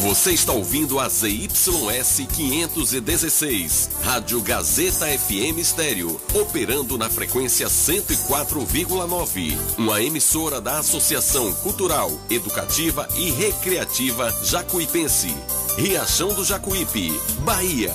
[0.00, 9.56] Você está ouvindo a ZYS 516, Rádio Gazeta FM Estéreo, operando na frequência 104,9.
[9.78, 15.34] Uma emissora da Associação Cultural, Educativa e Recreativa Jacuipense.
[15.78, 17.94] Riachão do Jacuípe, Bahia.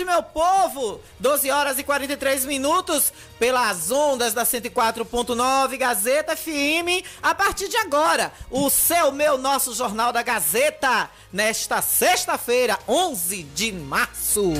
[0.00, 1.00] Tarde, meu povo!
[1.18, 7.04] 12 horas e 43 minutos pelas ondas da 104.9 Gazeta FM.
[7.22, 13.72] A partir de agora, o seu, meu, nosso Jornal da Gazeta, nesta sexta-feira, 11 de
[13.72, 14.52] março.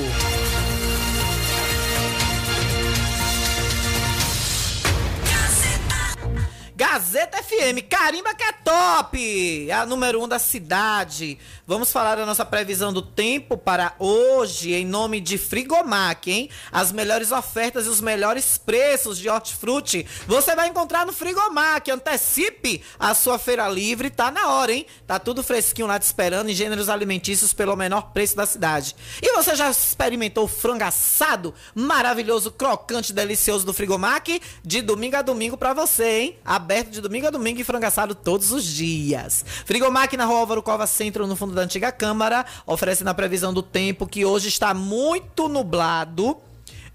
[6.81, 9.69] Gazeta FM, carimba que é top!
[9.69, 11.39] É a número um da cidade.
[11.67, 16.49] Vamos falar da nossa previsão do tempo para hoje, em nome de Frigomac, hein?
[16.73, 21.91] As melhores ofertas e os melhores preços de hortifruti você vai encontrar no Frigomac.
[21.91, 24.87] Antecipe a sua feira livre, tá na hora, hein?
[25.07, 28.97] Tá tudo fresquinho lá te esperando em gêneros alimentícios pelo menor preço da cidade.
[29.21, 34.41] E você já experimentou o frango assado maravilhoso, crocante, delicioso do Frigomac?
[34.65, 36.39] De domingo a domingo para você, hein?
[36.71, 39.45] Aberto de domingo a domingo e frango assado todos os dias.
[39.65, 43.61] Frigomac na rua Álvaro Cova Centro, no fundo da antiga Câmara, oferecendo a previsão do
[43.61, 46.37] tempo que hoje está muito nublado,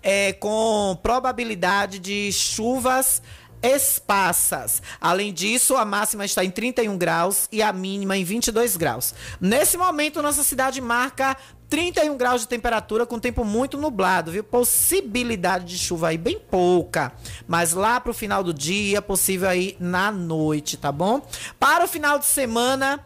[0.01, 3.21] é, com probabilidade de chuvas
[3.61, 4.81] esparsas.
[5.01, 9.13] Além disso, a máxima está em 31 graus e a mínima em 22 graus.
[9.41, 11.35] Nesse momento, nossa cidade marca
[11.69, 14.43] 31 graus de temperatura com tempo muito nublado, viu?
[14.43, 17.11] Possibilidade de chuva aí bem pouca,
[17.47, 21.21] mas lá pro final do dia, possível aí na noite, tá bom?
[21.59, 23.03] Para o final de semana,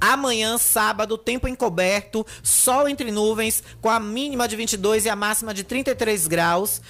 [0.00, 5.54] Amanhã, sábado, tempo encoberto, sol entre nuvens, com a mínima de 22 e a máxima
[5.54, 6.82] de 33 graus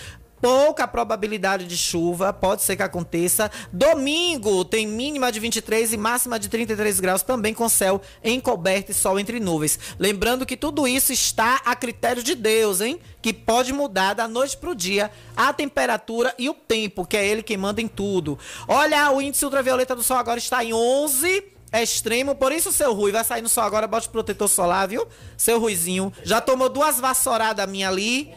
[0.44, 3.50] pouca probabilidade de chuva, pode ser que aconteça.
[3.72, 8.94] Domingo tem mínima de 23 e máxima de 33 graus, também com céu encoberto e
[8.94, 9.78] sol entre nuvens.
[9.99, 13.00] Lembrando que tudo isso está a critério de Deus, hein?
[13.22, 17.27] Que pode mudar da noite para o dia a temperatura e o tempo, que é
[17.27, 18.38] ele quem manda em tudo.
[18.69, 22.94] Olha, o índice ultravioleta do sol agora está em 11 é extremo, por isso seu
[22.94, 25.09] Rui vai sair no sol agora, bote protetor solar, viu?
[25.37, 26.12] Seu Ruizinho.
[26.22, 28.33] Já tomou duas vassouradas minha ali.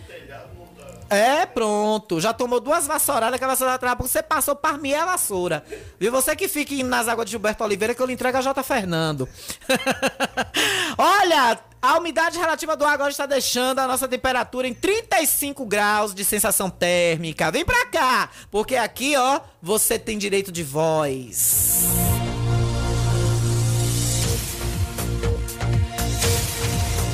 [1.10, 2.20] É, pronto.
[2.20, 5.64] Já tomou duas vassouradas que a vassoura atrás, você passou para mim é a vassoura.
[6.00, 6.12] Viu?
[6.12, 8.64] Você que fica indo nas águas de Gilberto Oliveira, que eu lhe entrego a J.
[8.64, 9.28] Fernando.
[10.98, 16.14] Olha, a umidade relativa do ar agora está deixando a nossa temperatura em 35 graus
[16.14, 17.52] de sensação térmica.
[17.52, 21.86] Vem pra cá, porque aqui, ó, você tem direito de voz.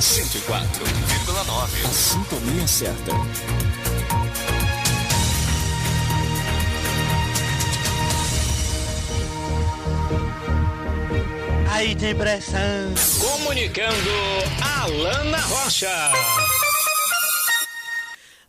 [0.00, 1.86] Cento e quatro vírgula nove.
[1.88, 3.12] Sintonia certa.
[11.74, 12.94] Aí tem pressão.
[13.20, 13.94] Comunicando
[14.62, 15.90] Alana Rocha.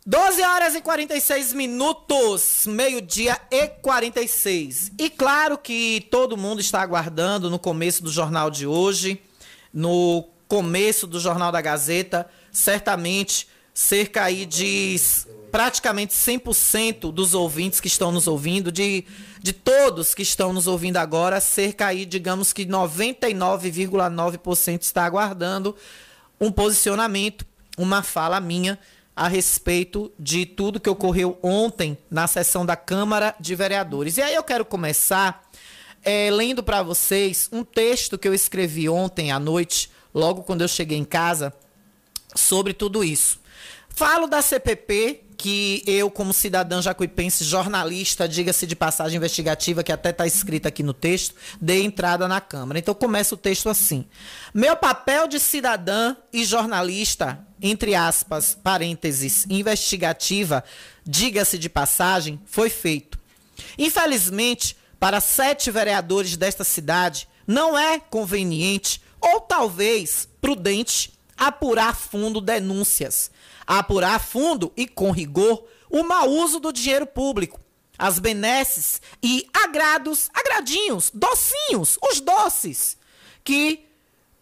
[0.06, 4.92] 12 horas e 46 minutos, meio-dia e 46.
[4.96, 9.20] E claro que todo mundo está aguardando no começo do jornal de hoje,
[9.74, 14.94] no começo do Jornal da Gazeta, certamente cerca aí de
[15.50, 19.04] praticamente 100% dos ouvintes que estão nos ouvindo, de,
[19.46, 25.76] de todos que estão nos ouvindo agora, cerca aí, digamos que 99,9% está aguardando
[26.40, 27.46] um posicionamento,
[27.78, 28.76] uma fala minha
[29.14, 34.16] a respeito de tudo que ocorreu ontem na sessão da Câmara de Vereadores.
[34.16, 35.48] E aí eu quero começar
[36.02, 40.68] é, lendo para vocês um texto que eu escrevi ontem à noite, logo quando eu
[40.68, 41.54] cheguei em casa,
[42.34, 43.38] sobre tudo isso.
[43.88, 50.10] Falo da CPP, que eu, como cidadã jacuipense, jornalista, diga-se de passagem investigativa, que até
[50.10, 52.78] está escrita aqui no texto, dei entrada na Câmara.
[52.78, 54.06] Então começa o texto assim.
[54.54, 60.64] Meu papel de cidadã e jornalista, entre aspas, parênteses, investigativa,
[61.04, 63.18] diga-se de passagem, foi feito.
[63.78, 73.30] Infelizmente, para sete vereadores desta cidade, não é conveniente ou talvez prudente apurar fundo denúncias
[73.66, 77.60] apurar fundo e com rigor o mau uso do dinheiro público,
[77.98, 82.96] as benesses e agrados, agradinhos, docinhos, os doces,
[83.42, 83.86] que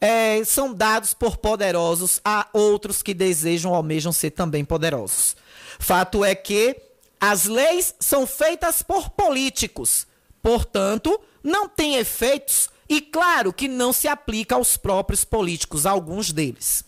[0.00, 5.36] é, são dados por poderosos a outros que desejam ou almejam ser também poderosos.
[5.78, 6.76] Fato é que
[7.20, 10.06] as leis são feitas por políticos,
[10.42, 16.84] portanto, não têm efeitos e, claro, que não se aplica aos próprios políticos, alguns deles.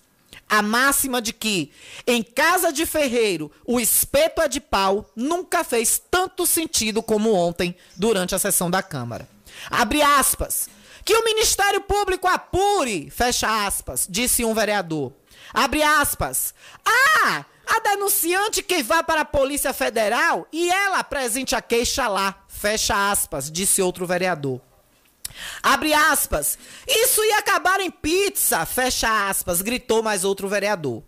[0.48, 1.72] A máxima de que
[2.06, 7.76] em casa de ferreiro o espeto é de pau nunca fez tanto sentido como ontem
[7.96, 9.28] durante a sessão da Câmara.
[9.70, 10.68] Abre aspas.
[11.04, 15.12] Que o Ministério Público apure, fecha aspas, disse um vereador.
[15.54, 16.52] Abre aspas.
[16.84, 22.34] Ah, a denunciante que vá para a Polícia Federal e ela apresente a queixa lá,
[22.48, 24.60] fecha aspas, disse outro vereador.
[25.62, 26.58] Abre aspas.
[26.86, 31.02] Isso ia acabar em pizza, fecha aspas, gritou mais outro vereador.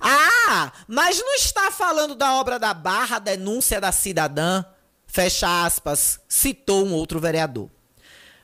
[0.00, 4.64] Ah, mas não está falando da obra da Barra, denúncia da cidadã,
[5.06, 7.70] fecha aspas, citou um outro vereador.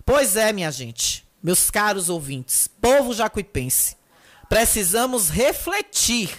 [0.05, 3.97] Pois é, minha gente, meus caros ouvintes, povo jacuipense,
[4.49, 6.31] precisamos refletir,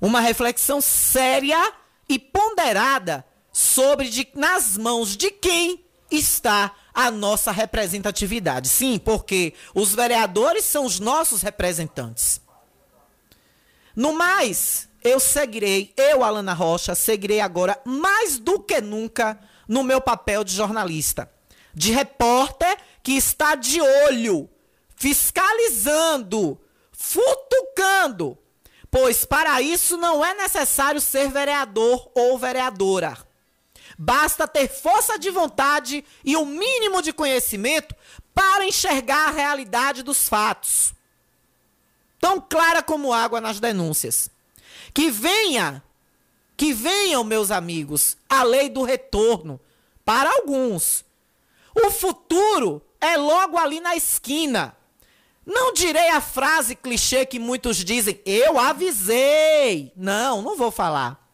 [0.00, 1.72] uma reflexão séria
[2.08, 8.68] e ponderada sobre de, nas mãos de quem está a nossa representatividade.
[8.68, 12.40] Sim, porque os vereadores são os nossos representantes.
[13.94, 20.00] No mais, eu seguirei, eu, Alana Rocha, seguirei agora mais do que nunca no meu
[20.00, 21.30] papel de jornalista,
[21.74, 24.48] de repórter que está de olho,
[24.96, 26.60] fiscalizando,
[26.92, 28.38] futucando,
[28.90, 33.16] pois para isso não é necessário ser vereador ou vereadora.
[34.04, 37.94] Basta ter força de vontade e o mínimo de conhecimento
[38.34, 40.92] para enxergar a realidade dos fatos.
[42.18, 44.28] Tão clara como água nas denúncias.
[44.92, 45.80] Que venha,
[46.56, 49.60] que venham, meus amigos, a lei do retorno
[50.04, 51.04] para alguns.
[51.72, 54.76] O futuro é logo ali na esquina.
[55.46, 59.92] Não direi a frase clichê que muitos dizem, eu avisei.
[59.94, 61.24] Não, não vou falar.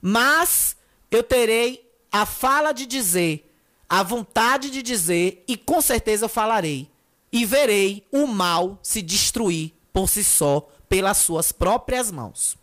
[0.00, 0.76] Mas
[1.08, 3.50] eu terei a fala de dizer,
[3.88, 6.88] a vontade de dizer, e com certeza falarei.
[7.32, 12.56] E verei o mal se destruir por si só, pelas suas próprias mãos.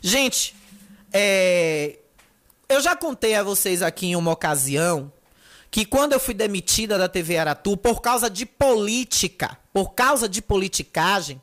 [0.00, 0.54] Gente,
[1.12, 1.98] é,
[2.68, 5.12] eu já contei a vocês aqui em uma ocasião
[5.70, 10.40] que quando eu fui demitida da TV Aratu por causa de política, por causa de
[10.40, 11.40] politicagem,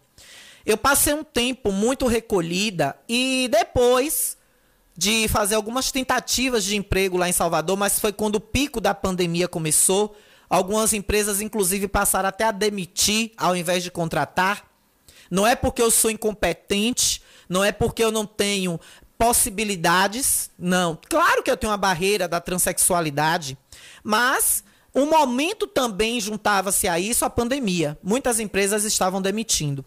[0.65, 4.37] eu passei um tempo muito recolhida e depois
[4.99, 8.93] de fazer algumas tentativas de emprego lá em Salvador, mas foi quando o pico da
[8.93, 10.13] pandemia começou.
[10.49, 14.65] Algumas empresas, inclusive, passaram até a demitir ao invés de contratar.
[15.31, 18.77] Não é porque eu sou incompetente, não é porque eu não tenho
[19.17, 20.99] possibilidades, não.
[21.09, 23.57] Claro que eu tenho uma barreira da transexualidade,
[24.03, 27.97] mas o momento também juntava-se a isso a pandemia.
[28.03, 29.85] Muitas empresas estavam demitindo.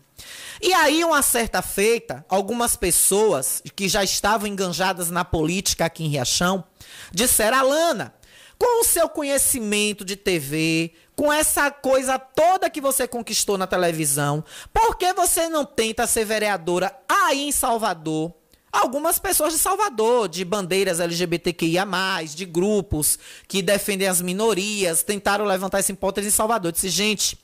[0.61, 6.09] E aí, uma certa feita, algumas pessoas que já estavam enganjadas na política aqui em
[6.09, 6.65] Riachão
[7.13, 8.15] disseram: Alana,
[8.59, 14.45] com o seu conhecimento de TV, com essa coisa toda que você conquistou na televisão,
[14.73, 18.33] por que você não tenta ser vereadora aí em Salvador?
[18.73, 21.87] Algumas pessoas de Salvador, de bandeiras LGBTQIA,
[22.35, 26.73] de grupos que defendem as minorias, tentaram levantar essa hipótese em Salvador.
[26.73, 27.39] Disse, gente,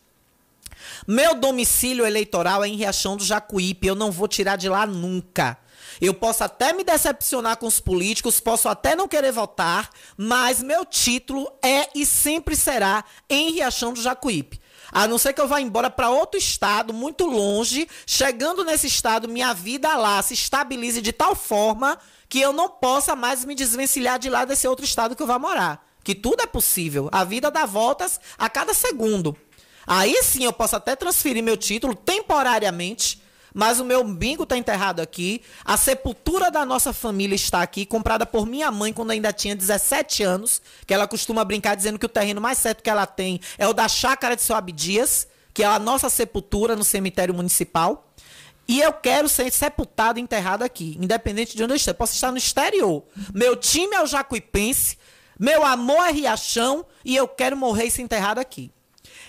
[1.06, 3.86] meu domicílio eleitoral é em Riachão do Jacuípe.
[3.86, 5.58] Eu não vou tirar de lá nunca.
[6.00, 10.84] Eu posso até me decepcionar com os políticos, posso até não querer votar, mas meu
[10.84, 14.60] título é e sempre será em Riachão do Jacuípe.
[14.90, 19.28] A não ser que eu vá embora para outro estado, muito longe, chegando nesse estado,
[19.28, 21.98] minha vida lá se estabilize de tal forma
[22.28, 25.38] que eu não possa mais me desvencilhar de lá desse outro estado que eu vá
[25.38, 25.86] morar.
[26.02, 27.08] Que tudo é possível.
[27.12, 29.36] A vida dá voltas a cada segundo.
[29.88, 33.22] Aí sim eu posso até transferir meu título temporariamente,
[33.54, 35.40] mas o meu umbigo está enterrado aqui.
[35.64, 40.22] A sepultura da nossa família está aqui, comprada por minha mãe quando ainda tinha 17
[40.22, 43.66] anos, que ela costuma brincar dizendo que o terreno mais certo que ela tem é
[43.66, 48.12] o da chácara de seu Abdias, que é a nossa sepultura no cemitério municipal.
[48.68, 51.94] E eu quero ser sepultado e enterrado aqui, independente de onde eu esteja.
[51.94, 53.02] Posso estar no exterior.
[53.32, 54.98] Meu time é o Jacuipense,
[55.38, 58.70] meu amor é Riachão e eu quero morrer e ser enterrado aqui.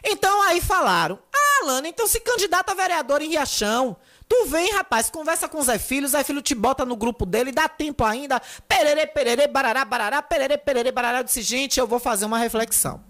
[0.04, 3.98] Então aí falaram: Ah, Lana, então se candidata a vereador em Riachão.
[4.28, 7.26] Tu vem, rapaz, conversa com o Zé Filho, o Zé Filho te bota no grupo
[7.26, 8.40] dele, dá tempo ainda.
[8.68, 11.20] Pererê, pererê, barará, barará, pererê, pererê, barará.
[11.20, 13.04] Eu disse, gente, eu vou fazer uma reflexão.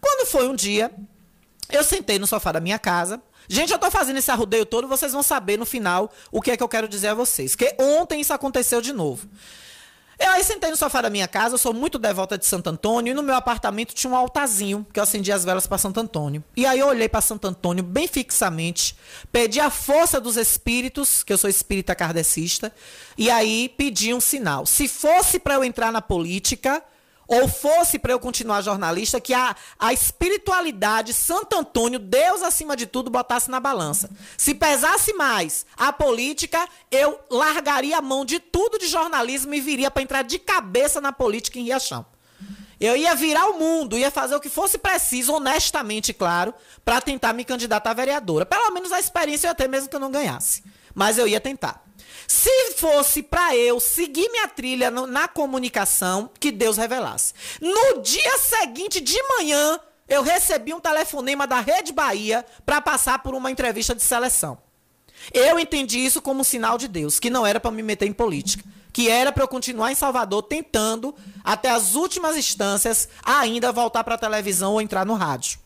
[0.00, 0.92] Quando foi um dia,
[1.70, 3.20] eu sentei no sofá da minha casa.
[3.48, 6.56] Gente, eu tô fazendo esse arrudeio todo, vocês vão saber no final o que é
[6.56, 7.56] que eu quero dizer a vocês.
[7.56, 9.28] Que ontem isso aconteceu de novo.
[10.22, 13.10] Eu aí sentei no sofá da minha casa, eu sou muito devota de Santo Antônio,
[13.10, 16.44] e no meu apartamento tinha um altarzinho, que eu acendia as velas para Santo Antônio.
[16.54, 18.94] E aí eu olhei para Santo Antônio bem fixamente,
[19.32, 22.70] pedi a força dos espíritos, que eu sou espírita kardecista,
[23.16, 24.66] e aí pedi um sinal.
[24.66, 26.84] Se fosse para eu entrar na política,
[27.30, 32.86] ou fosse para eu continuar jornalista, que a, a espiritualidade, Santo Antônio, Deus acima de
[32.86, 34.10] tudo, botasse na balança.
[34.36, 39.92] Se pesasse mais a política, eu largaria a mão de tudo de jornalismo e viria
[39.92, 42.04] para entrar de cabeça na política em Riachão.
[42.80, 46.52] Eu ia virar o mundo, ia fazer o que fosse preciso, honestamente, claro,
[46.84, 48.44] para tentar me candidatar a vereadora.
[48.44, 50.64] Pelo menos a experiência eu ia ter, mesmo que eu não ganhasse.
[50.92, 51.84] Mas eu ia tentar.
[52.30, 57.34] Se fosse para eu seguir minha trilha no, na comunicação, que Deus revelasse.
[57.60, 63.34] No dia seguinte de manhã, eu recebi um telefonema da Rede Bahia para passar por
[63.34, 64.58] uma entrevista de seleção.
[65.34, 68.12] Eu entendi isso como um sinal de Deus, que não era para me meter em
[68.12, 74.04] política, que era para eu continuar em Salvador tentando até as últimas instâncias ainda voltar
[74.04, 75.58] para a televisão ou entrar no rádio.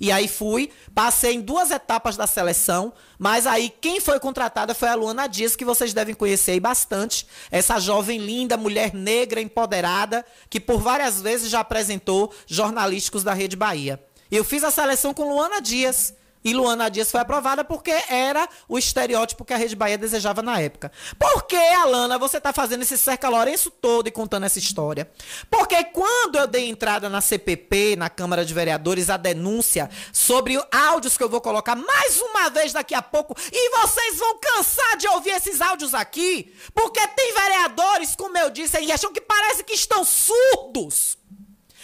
[0.00, 4.88] E aí fui, passei em duas etapas da seleção, mas aí quem foi contratada foi
[4.88, 7.26] a Luana Dias, que vocês devem conhecer aí bastante.
[7.50, 13.56] Essa jovem linda, mulher negra, empoderada, que por várias vezes já apresentou jornalísticos da Rede
[13.56, 14.00] Bahia.
[14.30, 16.14] Eu fiz a seleção com Luana Dias.
[16.48, 20.58] E Luana Dias foi aprovada porque era o estereótipo que a Rede Bahia desejava na
[20.58, 20.90] época.
[21.18, 25.10] Por que, Alana, você está fazendo esse cerca Lourenço todo e contando essa história?
[25.50, 31.18] Porque quando eu dei entrada na CPP, na Câmara de Vereadores, a denúncia sobre áudios
[31.18, 35.06] que eu vou colocar mais uma vez daqui a pouco, e vocês vão cansar de
[35.08, 39.74] ouvir esses áudios aqui, porque tem vereadores, como eu disse, e acham que parece que
[39.74, 41.18] estão surdos,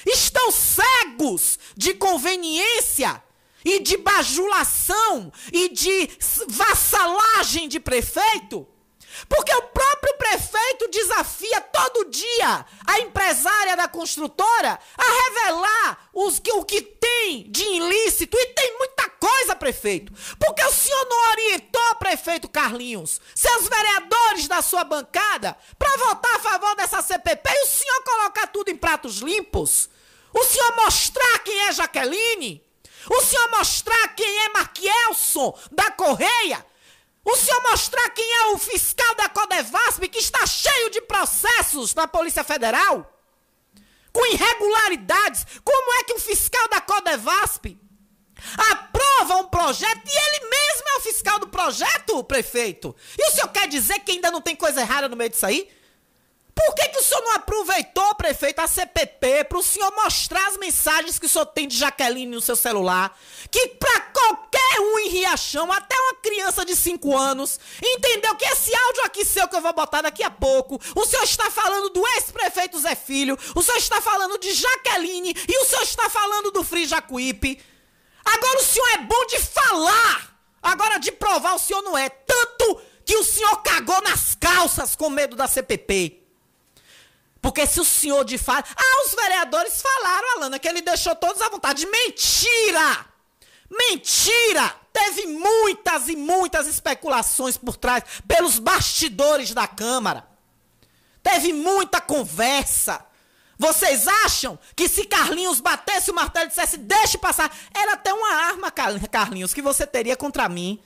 [0.07, 3.23] estão cegos de conveniência
[3.65, 6.11] e de bajulação e de
[6.49, 8.67] vassalagem de prefeito?
[9.29, 16.65] Porque o próprio prefeito desafia todo dia a empresária da construtora a revelar os, o
[16.65, 18.37] que tem de ilícito.
[18.37, 20.13] E tem muita coisa, prefeito.
[20.39, 26.41] Porque o senhor não orientou, prefeito Carlinhos, seus vereadores da sua bancada, para votar a
[26.41, 29.89] favor dessa CPP e o senhor colocar tudo em pratos limpos?
[30.33, 32.64] O senhor mostrar quem é Jaqueline?
[33.11, 36.65] O senhor mostrar quem é Marquielson da Correia.
[37.25, 42.07] O senhor mostrar quem é o fiscal da Codevasp que está cheio de processos na
[42.07, 43.11] Polícia Federal.
[44.13, 45.47] Com irregularidades.
[45.65, 47.79] Como é que um fiscal da Codevasp
[48.71, 52.95] aprova um projeto e ele mesmo é o fiscal do projeto, prefeito?
[53.19, 55.69] E o senhor quer dizer que ainda não tem coisa errada no meio disso aí?
[56.55, 60.57] Por que, que o senhor não aproveitou, prefeito, a CPP para o senhor mostrar as
[60.57, 63.19] mensagens que o senhor tem de Jaqueline no seu celular?
[63.51, 68.75] Que para qualquer um em Riachão, até uma criança de 5 anos, entendeu que esse
[68.75, 72.07] áudio aqui seu que eu vou botar daqui a pouco, o senhor está falando do
[72.07, 76.63] ex-prefeito Zé Filho, o senhor está falando de Jaqueline e o senhor está falando do
[76.63, 77.61] Free Jacuípe.
[78.25, 82.09] Agora o senhor é bom de falar, agora de provar o senhor não é.
[82.09, 86.24] Tanto que o senhor cagou nas calças com medo da CPP.
[87.45, 88.75] Porque se o senhor de fato.
[88.75, 91.87] Ah, os vereadores falaram, Alana, que ele deixou todos à vontade.
[91.87, 93.05] Mentira!
[93.71, 94.75] Mentira!
[94.91, 100.27] Teve muitas e muitas especulações por trás, pelos bastidores da Câmara.
[101.23, 103.05] Teve muita conversa.
[103.59, 108.33] Vocês acham que se Carlinhos batesse o martelo e dissesse, deixe passar, era até uma
[108.37, 110.83] arma, Carlinhos, que você teria contra mim.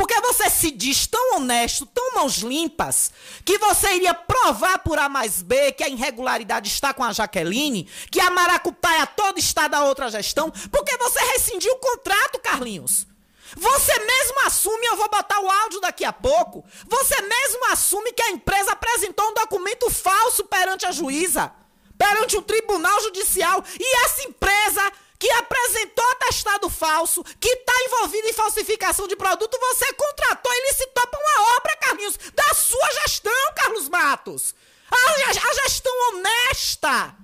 [0.00, 3.12] Porque você se diz tão honesto, tão mãos limpas,
[3.44, 7.86] que você iria provar por A mais B que a irregularidade está com a Jaqueline,
[8.10, 13.06] que a maracutaia toda está da outra gestão, porque você rescindiu o contrato, Carlinhos.
[13.54, 16.64] Você mesmo assume, eu vou botar o áudio daqui a pouco.
[16.88, 21.52] Você mesmo assume que a empresa apresentou um documento falso perante a juíza,
[21.98, 23.62] perante o tribunal judicial.
[23.78, 29.92] E essa empresa que apresentou atestado falso, que está envolvido em falsificação de produto, você
[29.92, 34.54] contratou e licitou para uma obra, Carlinhos, da sua gestão, Carlos Matos.
[34.90, 37.14] A, gestão honesta.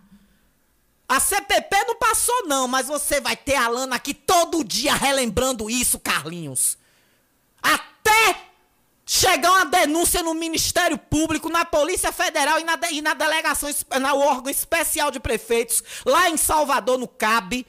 [1.08, 5.70] A CPP não passou, não, mas você vai ter a Lana aqui todo dia relembrando
[5.70, 6.76] isso, Carlinhos.
[7.62, 8.42] Até
[9.06, 14.18] chegar uma denúncia no Ministério Público, na Polícia Federal e na, e na delegação, no
[14.18, 17.64] órgão especial de prefeitos, lá em Salvador, no CAB,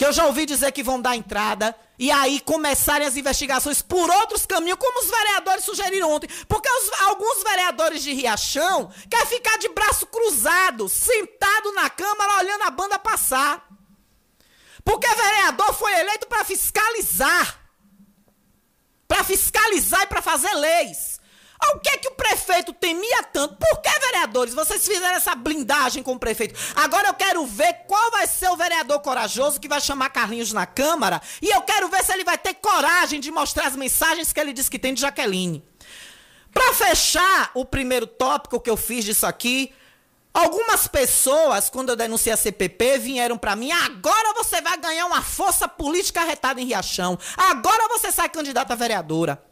[0.00, 4.08] que eu já ouvi dizer que vão dar entrada, e aí começarem as investigações por
[4.08, 6.26] outros caminhos, como os vereadores sugeriram ontem.
[6.48, 12.62] Porque os, alguns vereadores de Riachão querem ficar de braço cruzado, sentado na Câmara, olhando
[12.62, 13.68] a banda passar.
[14.82, 17.60] Porque vereador foi eleito para fiscalizar
[19.06, 21.19] para fiscalizar e para fazer leis.
[21.74, 23.56] O que é que o prefeito temia tanto?
[23.56, 26.58] Por que, vereadores, vocês fizeram essa blindagem com o prefeito?
[26.74, 30.66] Agora eu quero ver qual vai ser o vereador corajoso que vai chamar Carlinhos na
[30.66, 34.40] Câmara e eu quero ver se ele vai ter coragem de mostrar as mensagens que
[34.40, 35.62] ele disse que tem de Jaqueline.
[36.52, 39.72] Para fechar o primeiro tópico que eu fiz disso aqui,
[40.32, 45.22] Algumas pessoas, quando eu denunciei a CPP, vieram para mim: agora você vai ganhar uma
[45.22, 47.18] força política arretada em Riachão.
[47.36, 49.42] Agora você sai candidata a vereadora.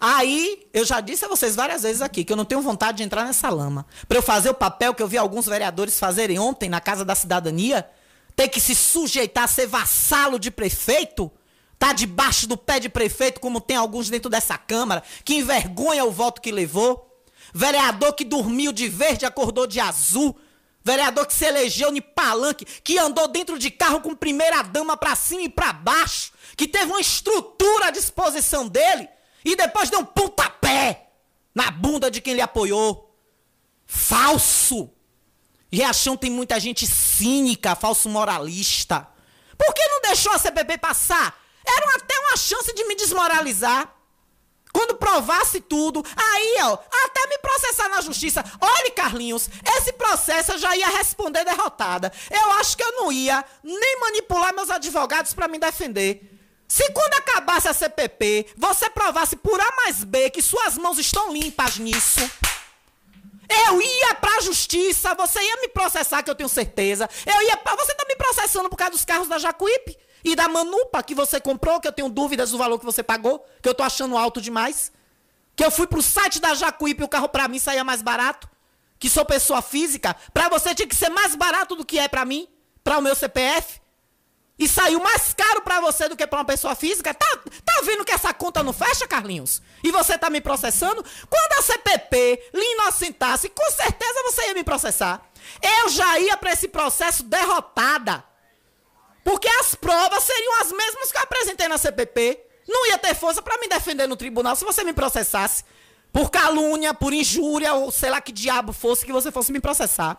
[0.00, 3.02] Aí, eu já disse a vocês várias vezes aqui que eu não tenho vontade de
[3.02, 3.86] entrar nessa lama.
[4.08, 7.14] Para eu fazer o papel que eu vi alguns vereadores fazerem ontem na Casa da
[7.14, 7.88] Cidadania,
[8.34, 11.30] ter que se sujeitar a ser vassalo de prefeito,
[11.78, 16.10] tá debaixo do pé de prefeito, como tem alguns dentro dessa Câmara, que envergonha o
[16.10, 17.10] voto que levou.
[17.52, 20.36] Vereador que dormiu de verde, acordou de azul.
[20.82, 25.14] Vereador que se elegeu em palanque, que andou dentro de carro com primeira dama para
[25.14, 29.08] cima e para baixo, que teve uma estrutura à disposição dele
[29.44, 31.10] e depois deu um pontapé
[31.54, 33.14] na bunda de quem lhe apoiou.
[33.86, 34.90] Falso.
[35.70, 39.08] Riachão tem muita gente cínica, falso moralista.
[39.58, 41.38] Por que não deixou a CPP passar?
[41.66, 43.92] Era até uma chance de me desmoralizar.
[44.72, 46.72] Quando provasse tudo, aí, ó,
[47.04, 48.44] até me processar na justiça.
[48.60, 52.12] Olhe, Carlinhos, esse processo eu já ia responder derrotada.
[52.28, 56.33] Eu acho que eu não ia nem manipular meus advogados para me defender.
[56.74, 61.32] Se quando acabasse a CPP, você provasse por A mais B que suas mãos estão
[61.32, 62.18] limpas nisso,
[63.68, 67.08] eu ia pra justiça, você ia me processar, que eu tenho certeza.
[67.24, 67.76] Eu ia pra...
[67.76, 69.96] Você tá me processando por causa dos carros da Jacuípe?
[70.24, 73.46] E da Manupa que você comprou, que eu tenho dúvidas do valor que você pagou,
[73.62, 74.90] que eu tô achando alto demais.
[75.54, 78.50] Que eu fui pro site da Jacuípe e o carro para mim saía mais barato.
[78.98, 80.16] Que sou pessoa física.
[80.32, 82.48] Para você tinha que ser mais barato do que é para mim,
[82.82, 83.83] para o meu CPF.
[84.56, 87.12] E saiu mais caro para você do que para uma pessoa física.
[87.12, 89.60] Tá, tá vendo que essa conta não fecha, Carlinhos?
[89.82, 91.04] E você tá me processando?
[91.28, 95.28] Quando a CPP lhe inocentasse, com certeza você ia me processar.
[95.60, 98.22] Eu já ia para esse processo derrotada.
[99.24, 102.40] Porque as provas seriam as mesmas que eu apresentei na CPP.
[102.68, 105.64] Não ia ter força para me defender no tribunal se você me processasse.
[106.12, 110.16] Por calúnia, por injúria, ou sei lá que diabo fosse que você fosse me processar.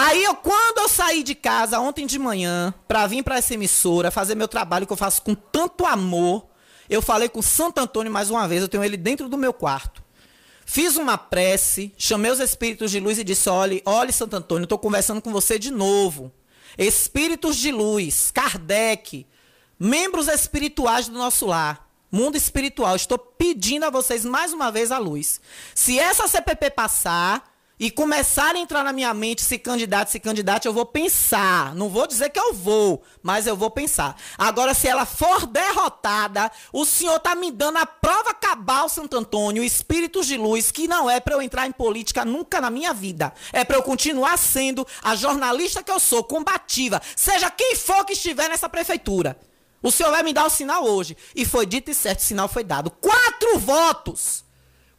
[0.00, 4.12] Aí, eu, quando eu saí de casa ontem de manhã para vir para essa emissora,
[4.12, 6.46] fazer meu trabalho que eu faço com tanto amor,
[6.88, 10.00] eu falei com Santo Antônio mais uma vez, eu tenho ele dentro do meu quarto.
[10.64, 14.78] Fiz uma prece, chamei os espíritos de luz e disse: olhe, olhe, Santo Antônio, estou
[14.78, 16.30] conversando com você de novo.
[16.78, 19.26] Espíritos de luz, Kardec,
[19.80, 24.98] membros espirituais do nosso lar, mundo espiritual, estou pedindo a vocês mais uma vez a
[24.98, 25.40] luz.
[25.74, 30.66] Se essa CPP passar e começar a entrar na minha mente se candidato, se candidato,
[30.66, 31.74] eu vou pensar.
[31.74, 34.16] Não vou dizer que eu vou, mas eu vou pensar.
[34.36, 39.62] Agora, se ela for derrotada, o senhor está me dando a prova cabal, Santo Antônio,
[39.62, 43.32] espíritos de luz, que não é para eu entrar em política nunca na minha vida.
[43.52, 48.14] É para eu continuar sendo a jornalista que eu sou, combativa, seja quem for que
[48.14, 49.38] estiver nessa prefeitura.
[49.80, 51.16] O senhor vai me dar o sinal hoje.
[51.34, 52.90] E foi dito e certo, o sinal foi dado.
[52.90, 54.44] Quatro votos.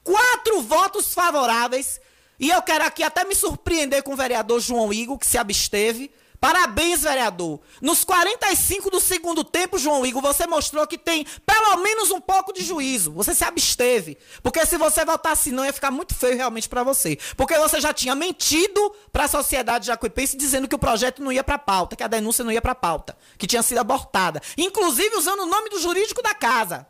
[0.01, 1.99] Quatro votos favoráveis
[2.39, 6.11] e eu quero aqui até me surpreender com o vereador João Igor, que se absteve.
[6.39, 7.59] Parabéns, vereador.
[7.81, 12.53] Nos 45 do segundo tempo, João Igor, você mostrou que tem pelo menos um pouco
[12.53, 13.11] de juízo.
[13.11, 14.17] Você se absteve.
[14.41, 17.17] Porque se você votasse não, ia ficar muito feio realmente para você.
[17.35, 21.43] Porque você já tinha mentido para a sociedade jacuipense dizendo que o projeto não ia
[21.43, 24.41] para pauta, que a denúncia não ia para pauta, que tinha sido abortada.
[24.57, 26.87] Inclusive usando o nome do jurídico da casa.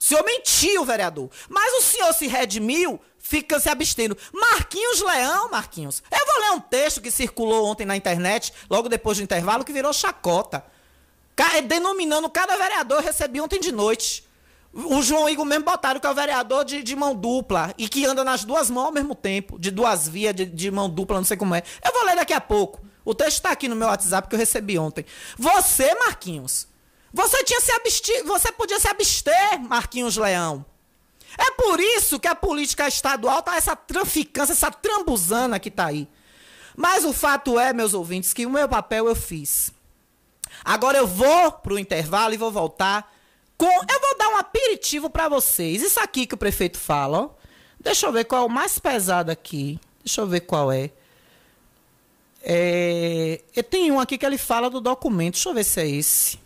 [0.00, 1.28] O senhor mentiu, vereador.
[1.48, 4.16] Mas o senhor se redimiu fica se abstendo.
[4.32, 6.02] Marquinhos Leão, Marquinhos.
[6.10, 9.72] Eu vou ler um texto que circulou ontem na internet, logo depois do intervalo, que
[9.72, 10.64] virou chacota.
[11.66, 14.26] Denominando cada vereador, recebi ontem de noite.
[14.72, 18.04] O João Igor mesmo botaram que é o vereador de, de, mão dupla e que
[18.04, 21.24] anda nas duas mãos ao mesmo tempo, de duas vias, de, de, mão dupla, não
[21.24, 21.62] sei como é.
[21.84, 24.38] Eu vou ler daqui a pouco O texto tá aqui no meu WhatsApp que eu
[24.38, 25.04] recebi ontem.
[25.38, 26.68] Você, Marquinhos,
[27.12, 30.64] você tinha se abster, você podia se abster, Marquinhos Leão.
[31.36, 36.08] É por isso que a política estadual tá essa traficância, essa trambuzana que tá aí.
[36.76, 39.72] Mas o fato é, meus ouvintes, que o meu papel eu fiz.
[40.64, 43.12] Agora eu vou pro intervalo e vou voltar
[43.56, 43.66] com.
[43.66, 45.82] Eu vou dar um aperitivo para vocês.
[45.82, 47.30] Isso aqui que o prefeito fala, ó.
[47.80, 49.78] Deixa eu ver qual é o mais pesado aqui.
[50.04, 50.90] Deixa eu ver qual é.
[52.42, 55.34] É, tem um aqui que ele fala do documento.
[55.34, 56.38] Deixa eu ver se é esse.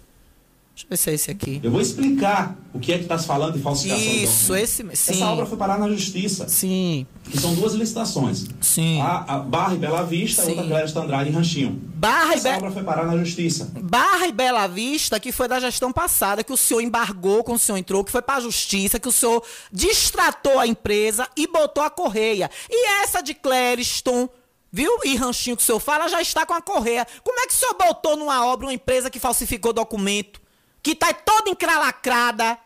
[0.74, 1.61] Deixa eu ver se é esse aqui.
[1.62, 5.12] Eu vou explicar o que é que está se falando de falsificação Isso, esse sim.
[5.12, 6.48] Essa obra foi parar na justiça.
[6.48, 7.06] Sim.
[7.24, 8.46] Que são duas licitações.
[8.61, 8.98] Sim.
[9.02, 10.52] A, a Barra e Bela Vista, Sim.
[10.52, 11.72] outra Clérisca Andrade e Ranchinho.
[11.94, 13.70] Barra e Essa Be- obra foi parar na justiça.
[13.82, 17.61] Barra e Bela Vista, que foi da gestão passada, que o senhor embargou quando o
[17.61, 21.82] senhor entrou, que foi para a justiça, que o senhor distratou a empresa e botou
[21.85, 22.50] a correia.
[22.70, 24.26] E essa de Clériston,
[24.72, 24.90] viu?
[25.04, 27.06] E Ranchinho que o senhor fala, já está com a correia.
[27.22, 30.40] Como é que o senhor botou numa obra uma empresa que falsificou documento,
[30.82, 32.58] que tá toda encralacrada,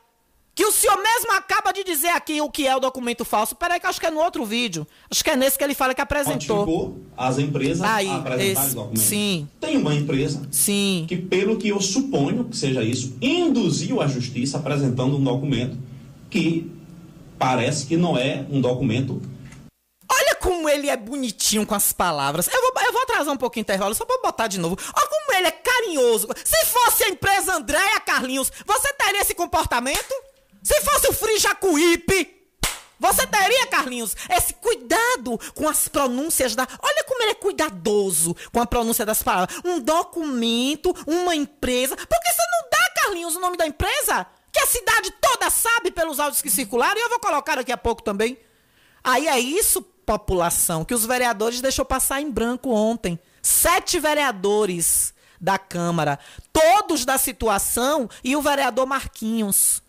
[0.55, 3.55] que o senhor mesmo acaba de dizer aqui o que é o documento falso?
[3.55, 4.87] Peraí que eu acho que é no outro vídeo.
[5.11, 6.57] Acho que é nesse que ele fala que apresentou.
[6.65, 9.03] Notificou as empresas Aí, a apresentar esse- os documentos.
[9.03, 9.49] sim.
[9.61, 11.05] Tem uma empresa Sim.
[11.07, 15.77] que, pelo que eu suponho que seja isso, induziu a justiça apresentando um documento
[16.31, 16.73] que
[17.39, 19.21] parece que não é um documento
[20.11, 22.47] Olha como ele é bonitinho com as palavras.
[22.47, 24.77] Eu vou, eu vou atrasar um pouquinho o intervalo só pra botar de novo.
[24.97, 26.29] Olha como ele é carinhoso.
[26.45, 30.15] Se fosse a empresa Andréia Carlinhos, você teria esse comportamento?
[30.63, 32.35] Se fosse o Free Jacuípe,
[32.99, 36.67] você teria, Carlinhos, esse cuidado com as pronúncias da.
[36.83, 39.61] Olha como ele é cuidadoso com a pronúncia das palavras.
[39.65, 41.95] Um documento, uma empresa.
[41.95, 44.27] Por que você não dá, Carlinhos, o nome da empresa?
[44.51, 47.77] Que a cidade toda sabe pelos áudios que circularam e eu vou colocar daqui a
[47.77, 48.39] pouco também.
[49.05, 53.21] Aí é isso, população, que os vereadores deixou passar em branco ontem.
[53.43, 56.19] Sete vereadores da Câmara,
[56.53, 59.83] todos da situação, e o vereador Marquinhos,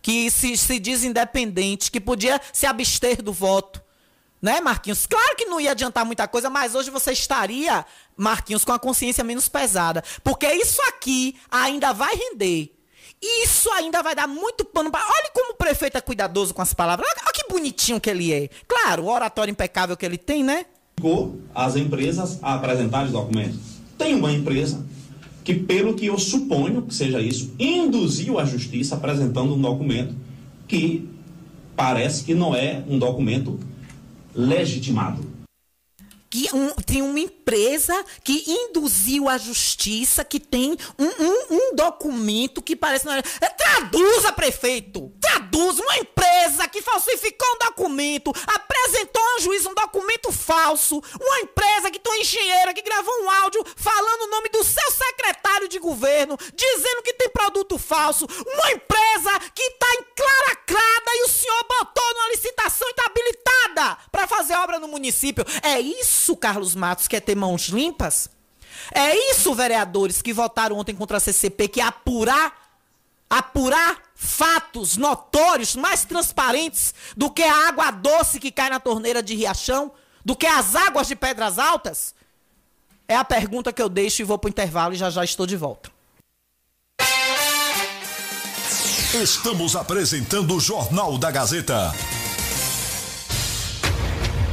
[0.00, 3.80] que se, se diz independente, que podia se abster do voto.
[4.40, 5.06] Né, Marquinhos?
[5.06, 7.86] Claro que não ia adiantar muita coisa, mas hoje você estaria,
[8.16, 10.02] Marquinhos, com a consciência menos pesada.
[10.24, 12.76] Porque isso aqui ainda vai render.
[13.22, 15.04] Isso ainda vai dar muito pano para.
[15.04, 17.08] Olha como o prefeito é cuidadoso com as palavras.
[17.08, 18.50] Olha, que bonitinho que ele é.
[18.66, 20.66] Claro, o oratório impecável que ele tem, né?
[21.54, 23.71] as empresas a apresentar os documentos.
[24.02, 24.84] Tem uma empresa
[25.44, 30.12] que, pelo que eu suponho que seja isso, induziu a justiça apresentando um documento
[30.66, 31.08] que
[31.76, 33.60] parece que não é um documento
[34.34, 35.24] legitimado.
[36.32, 37.92] Que um- tem uma empresa
[38.24, 43.04] que induziu a justiça, que tem um, um- um documento que parece.
[43.04, 45.12] Não é, traduza, prefeito!
[45.20, 45.82] Traduza!
[45.82, 51.90] Uma empresa que falsificou um documento, apresentou a um juiz um documento falso, uma empresa
[51.90, 55.78] que tem uma engenheira que gravou um áudio falando o nome do seu secretário de
[55.78, 62.14] governo, dizendo que tem produto falso, uma empresa que tá enclaracrada e o senhor botou
[62.14, 65.44] numa licitação e tá habilitada para fazer obra no município.
[65.62, 68.28] É isso, Carlos Matos, que é ter mãos limpas?
[68.92, 72.52] É isso, vereadores que votaram ontem contra a CCP, que é apurar,
[73.28, 79.34] apurar fatos notórios, mais transparentes do que a água doce que cai na torneira de
[79.34, 79.92] Riachão,
[80.24, 82.14] do que as águas de Pedras Altas?
[83.08, 85.56] É a pergunta que eu deixo e vou pro intervalo e já já estou de
[85.56, 85.90] volta.
[89.14, 91.92] Estamos apresentando o Jornal da Gazeta.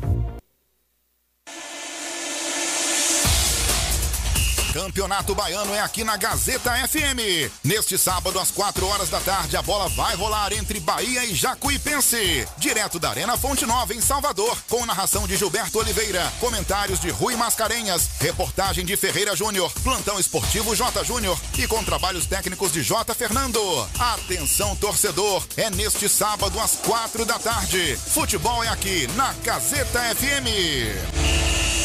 [4.75, 7.49] Campeonato Baiano é aqui na Gazeta FM.
[7.63, 12.45] Neste sábado, às 4 horas da tarde, a bola vai rolar entre Bahia e Jacuipense.
[12.57, 14.57] Direto da Arena Fonte Nova, em Salvador.
[14.67, 16.29] Com narração de Gilberto Oliveira.
[16.41, 18.09] Comentários de Rui Mascarenhas.
[18.19, 19.71] Reportagem de Ferreira Júnior.
[19.81, 21.39] Plantão esportivo J Júnior.
[21.57, 23.61] E com trabalhos técnicos de J Fernando.
[23.97, 25.41] Atenção, torcedor.
[25.55, 27.95] É neste sábado, às 4 da tarde.
[27.95, 31.84] Futebol é aqui na Gazeta FM.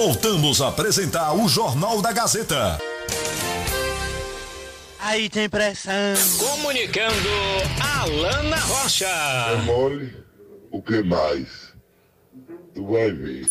[0.00, 2.78] Voltamos a apresentar o Jornal da Gazeta.
[5.00, 6.14] Aí tem pressão.
[6.38, 7.28] Comunicando
[8.00, 9.08] Alana Rocha.
[9.08, 10.16] É mole,
[10.70, 11.74] o que mais?
[12.76, 13.48] Tu vai ver.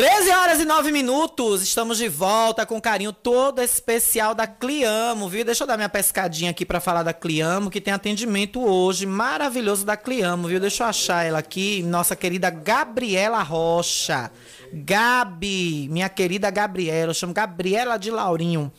[0.00, 5.44] 13 horas e 9 minutos, estamos de volta com carinho todo especial da Cliamo, viu?
[5.44, 9.84] Deixa eu dar minha pescadinha aqui para falar da Cliamo, que tem atendimento hoje maravilhoso
[9.84, 10.58] da Cliamo, viu?
[10.58, 14.30] Deixa eu achar ela aqui, nossa querida Gabriela Rocha.
[14.72, 18.72] Gabi, minha querida Gabriela, eu chamo Gabriela de Laurinho.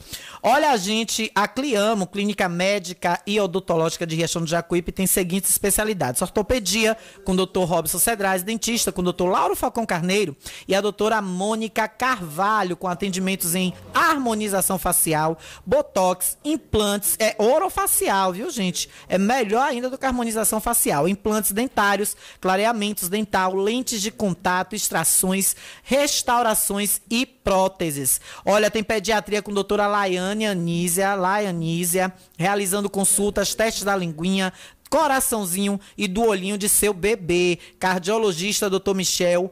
[0.43, 6.21] Olha, gente, a Cliamo, Clínica Médica e Odontológica de Riachão do Jacuípe, tem seguintes especialidades:
[6.21, 7.60] ortopedia, com o Dr.
[7.60, 9.25] Robson Cedrais, dentista, com o Dr.
[9.25, 10.36] Lauro Falcão Carneiro
[10.67, 18.49] e a doutora Mônica Carvalho, com atendimentos em harmonização facial, botox, implantes, é orofacial, viu,
[18.49, 18.89] gente?
[19.08, 21.08] É melhor ainda do que harmonização facial.
[21.08, 28.22] Implantes dentários, clareamentos dental, lentes de contato, extrações, restaurações e próteses.
[28.46, 34.54] Olha, tem pediatria com doutora Laiane Anísia, Laianísia, realizando consultas, testes da linguinha,
[34.89, 37.58] coraçãozinho e do olhinho de seu bebê.
[37.80, 39.52] Cardiologista, doutor Michel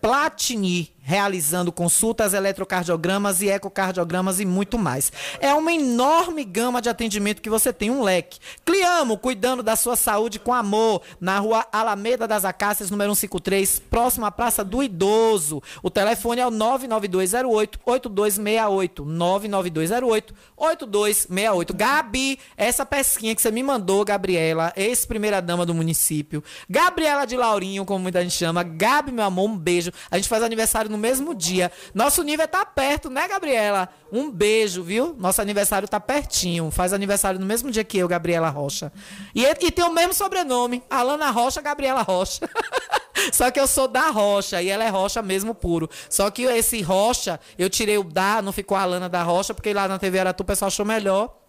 [0.00, 5.12] Platini, realizando consultas, eletrocardiogramas e ecocardiogramas e muito mais.
[5.38, 8.40] É uma enorme gama de atendimento que você tem, um leque.
[8.64, 14.26] Cliamo, cuidando da sua saúde com amor, na rua Alameda das Acácias, número 153, próximo
[14.26, 15.62] à Praça do Idoso.
[15.80, 19.04] O telefone é o 99208-8268.
[20.58, 21.72] 99208-8268.
[21.72, 26.42] Gabi, essa pesquinha que você me mandou, Gabriela, ex-primeira-dama do município.
[26.68, 28.64] Gabriela de Laurinho, como muita gente chama.
[28.64, 29.92] Gabi, meu amor, um beijo.
[30.10, 31.70] A gente faz aniversário no mesmo dia.
[31.94, 33.88] Nosso nível tá perto, né, Gabriela?
[34.12, 35.14] Um beijo, viu?
[35.18, 36.70] Nosso aniversário tá pertinho.
[36.70, 38.92] Faz aniversário no mesmo dia que eu, Gabriela Rocha.
[39.34, 40.82] E, e tem o mesmo sobrenome.
[40.88, 42.48] Alana Rocha, Gabriela Rocha.
[43.32, 45.88] Só que eu sou da Rocha e ela é Rocha mesmo puro.
[46.08, 49.72] Só que esse Rocha, eu tirei o da, não ficou a Alana da Rocha, porque
[49.72, 51.45] lá na TV Aratu o pessoal achou melhor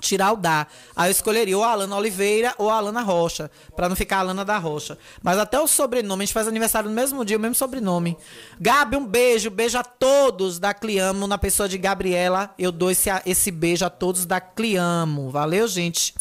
[0.00, 0.66] tirar o da.
[0.96, 4.20] Aí eu escolheria ou a Alana Oliveira ou a Alana Rocha, para não ficar a
[4.20, 4.98] Alana da Rocha.
[5.22, 8.16] Mas até o sobrenome, a gente faz aniversário no mesmo dia, o mesmo sobrenome.
[8.60, 13.10] Gabi, um beijo, beijo a todos da Cliamo, na pessoa de Gabriela, eu dou esse,
[13.26, 15.30] esse beijo a todos da Cliamo.
[15.30, 16.14] Valeu, gente.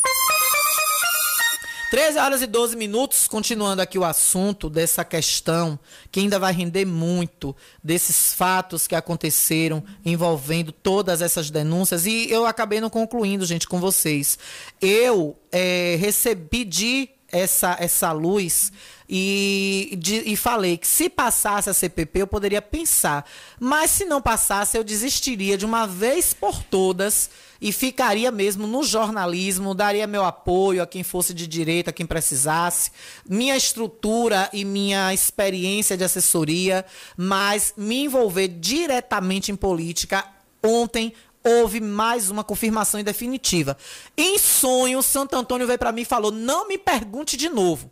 [1.90, 5.80] 13 horas e 12 minutos, continuando aqui o assunto dessa questão,
[6.12, 12.06] que ainda vai render muito, desses fatos que aconteceram envolvendo todas essas denúncias.
[12.06, 14.38] E eu acabei não concluindo, gente, com vocês.
[14.80, 18.72] Eu é, recebi de essa, essa luz
[19.08, 23.26] e, de, e falei que se passasse a CPP eu poderia pensar,
[23.60, 27.30] mas se não passasse eu desistiria de uma vez por todas
[27.62, 32.06] e ficaria mesmo no jornalismo, daria meu apoio a quem fosse de direito, a quem
[32.06, 32.92] precisasse,
[33.28, 36.86] minha estrutura e minha experiência de assessoria,
[37.18, 40.26] mas me envolver diretamente em política
[40.64, 41.14] ontem
[41.44, 43.78] houve mais uma confirmação definitiva.
[44.18, 47.92] Em sonho, Santo Antônio veio para mim e falou: "Não me pergunte de novo".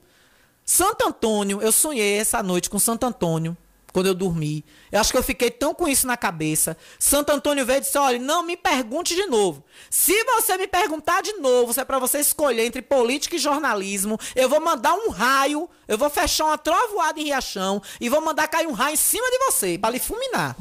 [0.65, 3.55] Santo Antônio, eu sonhei essa noite com Santo Antônio
[3.97, 4.63] quando eu dormi.
[4.91, 6.77] Eu acho que eu fiquei tão com isso na cabeça.
[6.99, 9.63] Santo Antônio veio e disse: olha, não me pergunte de novo.
[9.89, 14.19] Se você me perguntar de novo, se é para você escolher entre política e jornalismo,
[14.35, 18.47] eu vou mandar um raio, eu vou fechar uma trovoada em Riachão e vou mandar
[18.47, 20.55] cair um raio em cima de você, para lhe fulminar.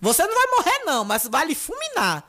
[0.00, 2.24] Você não vai morrer, não, mas vai lhe fulminar.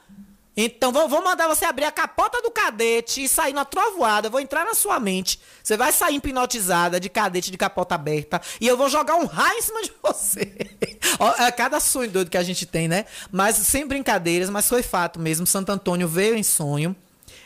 [0.55, 4.29] Então vou, vou, mandar você abrir a capota do cadete e sair na trovoada.
[4.29, 5.39] Vou entrar na sua mente.
[5.63, 8.41] Você vai sair hipnotizada de cadete de capota aberta.
[8.59, 10.53] E eu vou jogar um raio em cima de você.
[11.39, 13.05] é cada sonho doido que a gente tem, né?
[13.31, 15.47] Mas sem brincadeiras, mas foi fato mesmo.
[15.47, 16.93] Santo Antônio veio em sonho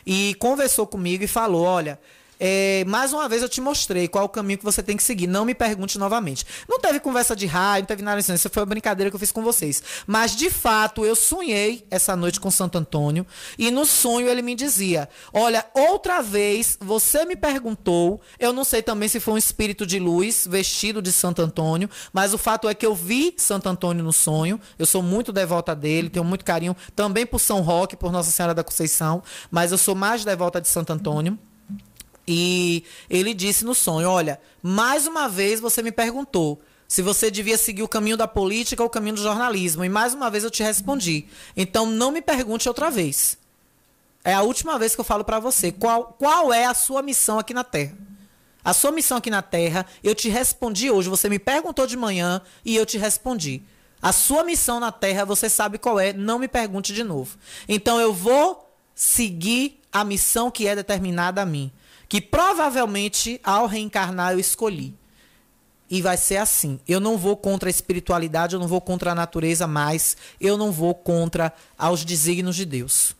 [0.04, 1.98] e conversou comigo e falou: olha.
[2.38, 5.26] É, mais uma vez eu te mostrei qual o caminho que você tem que seguir.
[5.26, 6.44] Não me pergunte novamente.
[6.68, 8.34] Não teve conversa de raio, não teve nada assim.
[8.34, 9.82] Isso foi uma brincadeira que eu fiz com vocês.
[10.06, 13.26] Mas, de fato, eu sonhei essa noite com Santo Antônio.
[13.58, 18.20] E no sonho ele me dizia: Olha, outra vez você me perguntou.
[18.38, 21.88] Eu não sei também se foi um espírito de luz vestido de Santo Antônio.
[22.12, 24.60] Mas o fato é que eu vi Santo Antônio no sonho.
[24.78, 28.54] Eu sou muito devota dele, tenho muito carinho também por São Roque, por Nossa Senhora
[28.54, 29.22] da Conceição.
[29.50, 31.38] Mas eu sou mais devota de Santo Antônio.
[32.26, 37.58] E ele disse no sonho: Olha, mais uma vez você me perguntou se você devia
[37.58, 39.84] seguir o caminho da política ou o caminho do jornalismo.
[39.84, 41.26] E mais uma vez eu te respondi.
[41.56, 43.38] Então não me pergunte outra vez.
[44.24, 45.70] É a última vez que eu falo para você.
[45.70, 47.96] Qual, qual é a sua missão aqui na Terra?
[48.64, 51.08] A sua missão aqui na Terra, eu te respondi hoje.
[51.08, 53.62] Você me perguntou de manhã e eu te respondi.
[54.02, 56.12] A sua missão na Terra, você sabe qual é.
[56.12, 57.38] Não me pergunte de novo.
[57.68, 61.70] Então eu vou seguir a missão que é determinada a mim
[62.08, 64.94] que provavelmente ao reencarnar eu escolhi.
[65.88, 66.80] E vai ser assim.
[66.86, 70.72] Eu não vou contra a espiritualidade, eu não vou contra a natureza, mas eu não
[70.72, 73.14] vou contra aos desígnios de Deus.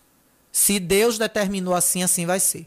[0.50, 2.66] Se Deus determinou assim, assim vai ser.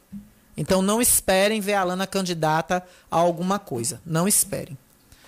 [0.55, 4.01] Então não esperem ver a Lana candidata a alguma coisa.
[4.05, 4.77] Não esperem.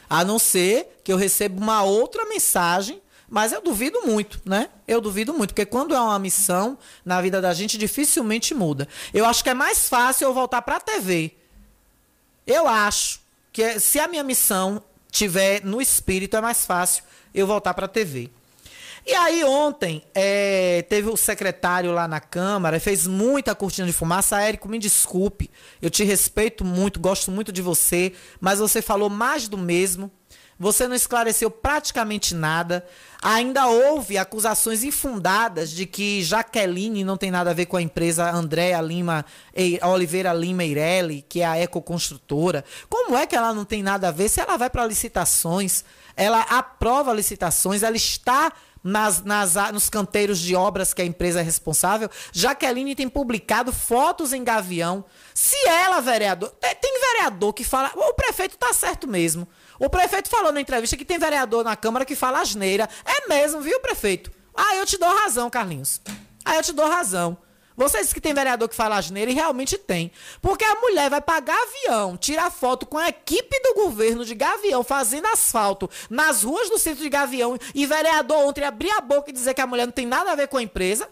[0.10, 4.70] A não ser que eu receba uma outra mensagem mas eu duvido muito, né?
[4.86, 8.90] Eu duvido muito, porque quando é uma missão na vida da gente, dificilmente muda.
[9.14, 11.34] Eu acho que é mais fácil eu voltar para a TV.
[12.46, 13.22] Eu acho
[13.54, 17.90] que se a minha missão tiver no espírito, é mais fácil eu voltar para a
[17.90, 18.30] TV.
[19.08, 24.42] E aí ontem é, teve o secretário lá na Câmara, fez muita cortina de fumaça.
[24.42, 25.50] Érico, me desculpe,
[25.82, 30.12] eu te respeito muito, gosto muito de você, mas você falou mais do mesmo.
[30.62, 32.86] Você não esclareceu praticamente nada.
[33.20, 38.30] Ainda houve acusações infundadas de que Jaqueline não tem nada a ver com a empresa
[38.30, 39.26] Andréa Lima,
[39.82, 42.64] Oliveira Lima Eireli, que é a ecoconstrutora.
[42.88, 44.30] Como é que ela não tem nada a ver?
[44.30, 45.84] Se ela vai para licitações,
[46.16, 51.44] ela aprova licitações, ela está nas, nas, nos canteiros de obras que a empresa é
[51.44, 52.08] responsável.
[52.32, 55.04] Jaqueline tem publicado fotos em Gavião.
[55.34, 56.52] Se ela, vereador.
[56.52, 57.92] Tem, tem vereador que fala.
[57.96, 59.48] O prefeito está certo mesmo.
[59.82, 62.88] O prefeito falou na entrevista que tem vereador na Câmara que fala asneira.
[63.04, 64.32] É mesmo, viu, prefeito?
[64.56, 66.00] Ah, eu te dou razão, Carlinhos.
[66.46, 67.36] Ah, eu te dou razão.
[67.76, 70.12] Você disse que tem vereador que fala asneira e realmente tem.
[70.40, 74.84] Porque a mulher vai pagar avião, tirar foto com a equipe do governo de Gavião
[74.84, 79.34] fazendo asfalto nas ruas do centro de Gavião e vereador ontem abrir a boca e
[79.34, 81.10] dizer que a mulher não tem nada a ver com a empresa.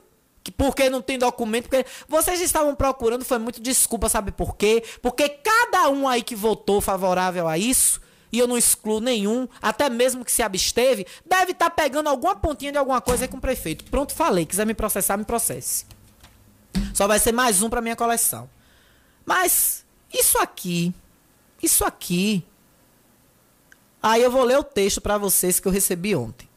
[0.56, 4.84] Porque não tem documento, porque vocês estavam procurando, foi muito desculpa, sabe por quê?
[5.02, 8.00] Porque cada um aí que votou favorável a isso
[8.32, 12.36] e eu não excluo nenhum, até mesmo que se absteve, deve estar tá pegando alguma
[12.36, 13.86] pontinha de alguma coisa aí com o prefeito.
[13.86, 14.46] Pronto, falei.
[14.46, 15.86] Quiser me processar, me processe.
[16.94, 18.50] Só vai ser mais um para minha coleção.
[19.26, 20.94] Mas isso aqui,
[21.62, 22.44] isso aqui.
[24.02, 26.48] Aí eu vou ler o texto para vocês que eu recebi ontem.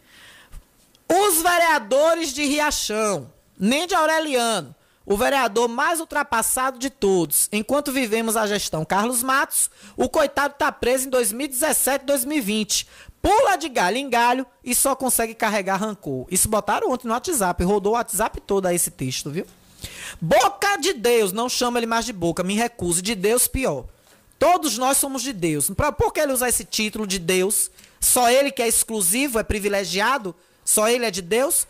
[1.08, 4.74] Os vereadores de Riachão, nem de Aureliano,
[5.04, 7.48] o vereador mais ultrapassado de todos.
[7.52, 12.88] Enquanto vivemos a gestão Carlos Matos, o coitado está preso em 2017 e 2020.
[13.20, 16.26] Pula de galho em galho e só consegue carregar rancor.
[16.30, 19.46] Isso botaram ontem no WhatsApp, rodou o WhatsApp todo aí esse texto, viu?
[20.20, 23.02] Boca de Deus, não chama ele mais de boca, me recuso.
[23.02, 23.86] De Deus, pior.
[24.38, 25.70] Todos nós somos de Deus.
[25.96, 27.70] Por que ele usar esse título de Deus?
[28.00, 30.34] Só ele que é exclusivo, é privilegiado?
[30.64, 31.66] Só ele é de Deus?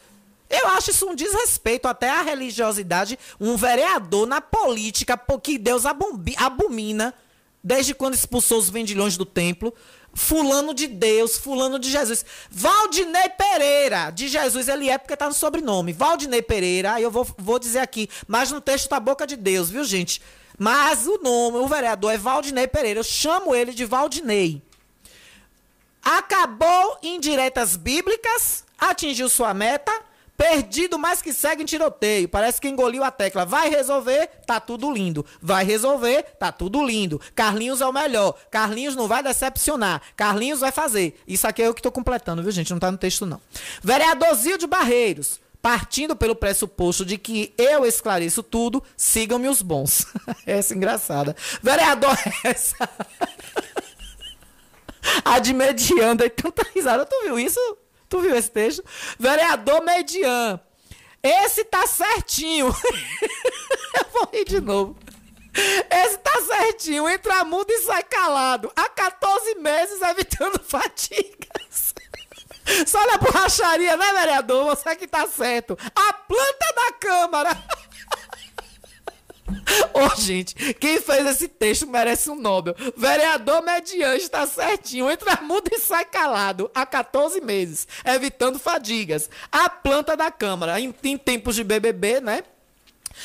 [0.52, 3.18] Eu acho isso um desrespeito até à religiosidade.
[3.40, 7.14] Um vereador na política, que Deus abomina,
[7.64, 9.74] desde quando expulsou os vendilhões do templo.
[10.14, 12.22] Fulano de Deus, fulano de Jesus.
[12.50, 15.94] Valdinei Pereira, de Jesus ele é porque tá no sobrenome.
[15.94, 19.82] Valdinei Pereira, eu vou, vou dizer aqui, mas no texto tá boca de Deus, viu
[19.84, 20.20] gente?
[20.58, 24.60] Mas o nome, o vereador é Valdinei Pereira, eu chamo ele de Valdinei.
[26.02, 29.92] Acabou em diretas bíblicas, atingiu sua meta,
[30.42, 32.28] Perdido, mas que segue em tiroteio.
[32.28, 33.46] Parece que engoliu a tecla.
[33.46, 35.24] Vai resolver, tá tudo lindo.
[35.40, 37.20] Vai resolver, tá tudo lindo.
[37.32, 38.34] Carlinhos é o melhor.
[38.50, 40.02] Carlinhos não vai decepcionar.
[40.16, 41.16] Carlinhos vai fazer.
[41.28, 42.72] Isso aqui é eu que tô completando, viu, gente?
[42.72, 43.40] Não tá no texto, não.
[43.84, 45.40] Vereadorzinho de Barreiros.
[45.62, 50.08] Partindo pelo pressuposto de que eu esclareço tudo, sigam-me os bons.
[50.44, 51.36] essa é engraçada.
[51.62, 52.76] Vereador, essa.
[55.24, 55.54] a de
[56.24, 57.06] aí tanta risada.
[57.06, 57.60] Tu viu isso?
[58.12, 58.84] Tu viu esse texto?
[59.18, 60.60] Vereador Median.
[61.22, 62.66] Esse tá certinho.
[62.68, 64.98] Eu vou rir de novo.
[65.90, 67.08] Esse tá certinho.
[67.08, 68.70] Entra mudo e sai calado.
[68.76, 71.94] Há 14 meses evitando fatigas.
[72.86, 74.66] Só na borracharia, né, vereador?
[74.66, 75.78] Você que tá certo.
[75.94, 77.64] A planta da Câmara.
[79.94, 82.74] Ô, oh, gente, quem fez esse texto merece um Nobel.
[82.96, 89.28] Vereador mediante está certinho, entra mudo e sai calado há 14 meses, evitando fadigas.
[89.50, 92.42] A planta da Câmara, em, em tempos de BBB, né?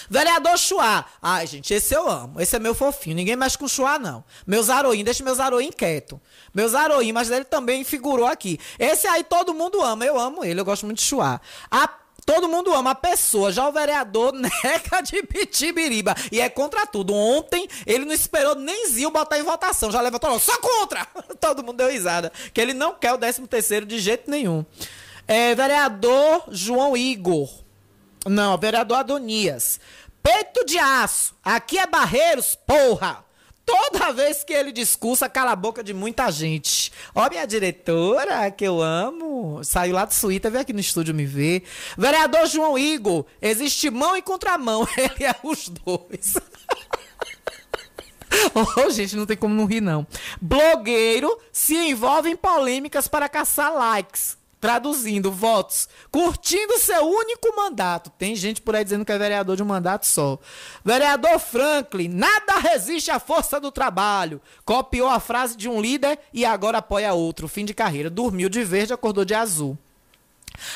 [0.09, 1.05] Vereador Chuá.
[1.21, 2.39] Ai, gente, esse eu amo.
[2.39, 3.15] Esse é meu fofinho.
[3.15, 4.23] Ninguém mexe com Chuá, não.
[4.45, 6.19] Meus Aroim, deixa meus Aroim quieto.
[6.53, 8.59] Meus Aroim, mas ele também figurou aqui.
[8.77, 10.05] Esse aí todo mundo ama.
[10.05, 11.39] Eu amo ele, eu gosto muito de Chuá.
[11.71, 11.87] A
[12.27, 16.13] Todo mundo ama a pessoa, já o vereador nega de pitibiriba.
[16.29, 17.13] E é contra tudo.
[17.13, 21.07] Ontem ele não esperou nem Zil botar em votação, já levantou logo, só contra!
[21.39, 22.29] Todo mundo deu risada.
[22.53, 24.65] Que ele não quer o 13 terceiro de jeito nenhum.
[25.25, 27.49] É, vereador João Igor.
[28.25, 29.79] Não, vereador Adonias.
[30.21, 31.33] Peito de aço.
[31.41, 33.23] Aqui é Barreiros, porra!
[33.67, 36.89] Toda vez que ele discursa, cala a boca de muita gente.
[37.13, 39.61] Ó, minha diretora, que eu amo.
[39.61, 41.63] Saiu lá de Suíta, veio aqui no estúdio me ver.
[41.97, 44.87] Vereador João Igor, existe mão e contramão.
[44.95, 46.35] Ele é os dois.
[48.53, 50.05] Oh, gente, não tem como não rir, não.
[50.39, 54.37] Blogueiro se envolve em polêmicas para caçar likes.
[54.67, 55.87] Traduzindo, votos.
[56.11, 58.09] Curtindo seu único mandato.
[58.09, 60.37] Tem gente por aí dizendo que é vereador de um mandato só.
[60.83, 64.41] Vereador Franklin, nada resiste à força do trabalho.
[64.65, 67.47] Copiou a frase de um líder e agora apoia outro.
[67.47, 68.09] Fim de carreira.
[68.09, 69.77] Dormiu de verde, acordou de azul.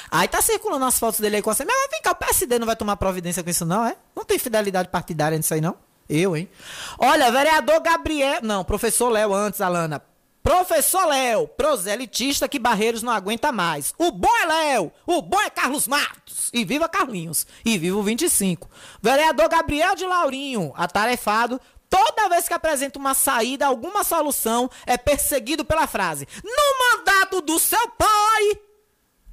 [0.09, 1.65] Aí tá circulando as fotos dele aí com você.
[1.65, 3.97] Mas vem cá, o PSD não vai tomar providência com isso, não, é?
[4.15, 5.75] Não tem fidelidade partidária nisso aí, não?
[6.07, 6.49] Eu, hein?
[6.97, 8.39] Olha, vereador Gabriel.
[8.41, 10.01] Não, professor Léo antes, Alana.
[10.43, 13.93] Professor Léo, proselitista que Barreiros não aguenta mais.
[13.97, 16.49] O bom é Léo, o bom é Carlos Matos.
[16.53, 18.69] E viva Carlinhos, e viva o 25.
[19.01, 25.63] Vereador Gabriel de Laurinho, atarefado, toda vez que apresenta uma saída, alguma solução, é perseguido
[25.63, 28.59] pela frase: No mandato do seu pai,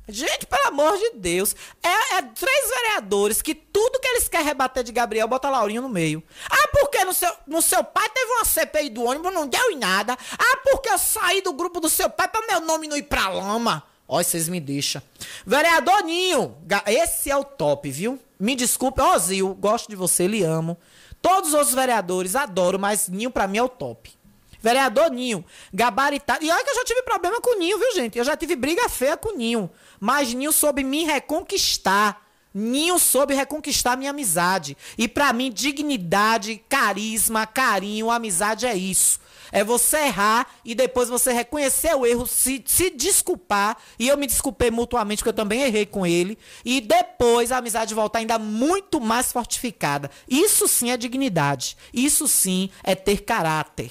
[0.09, 1.55] Gente, pelo amor de Deus.
[1.83, 5.89] É, é, três vereadores que tudo que eles querem rebater de Gabriel bota Laurinho no
[5.89, 6.23] meio.
[6.51, 9.77] Ah, porque no seu, no seu pai teve uma CPI do ônibus, não deu em
[9.77, 10.17] nada.
[10.39, 13.29] Ah, porque eu saí do grupo do seu pai para meu nome não ir pra
[13.29, 13.85] lama.
[14.09, 15.03] Ó, vocês me deixam.
[15.45, 16.57] Vereador Ninho,
[16.87, 18.19] esse é o top, viu?
[18.41, 20.79] Me desculpe, ó, Zil, gosto de você, lhe amo.
[21.21, 24.18] Todos os outros vereadores adoro, mas Ninho pra mim é o top.
[24.61, 26.45] Vereador Ninho, gabaritado.
[26.45, 28.19] E olha que eu já tive problema com o Ninho, viu, gente?
[28.19, 29.71] Eu já tive briga feia com o Ninho.
[30.01, 32.27] Mas Ninho soube me reconquistar.
[32.53, 34.77] Ninho soube reconquistar minha amizade.
[34.97, 39.21] E para mim, dignidade, carisma, carinho, amizade é isso.
[39.51, 43.77] É você errar e depois você reconhecer o erro, se, se desculpar.
[43.99, 46.39] E eu me desculpei mutuamente, porque eu também errei com ele.
[46.65, 50.11] E depois a amizade voltar ainda muito mais fortificada.
[50.29, 51.77] Isso sim é dignidade.
[51.93, 53.91] Isso sim é ter caráter.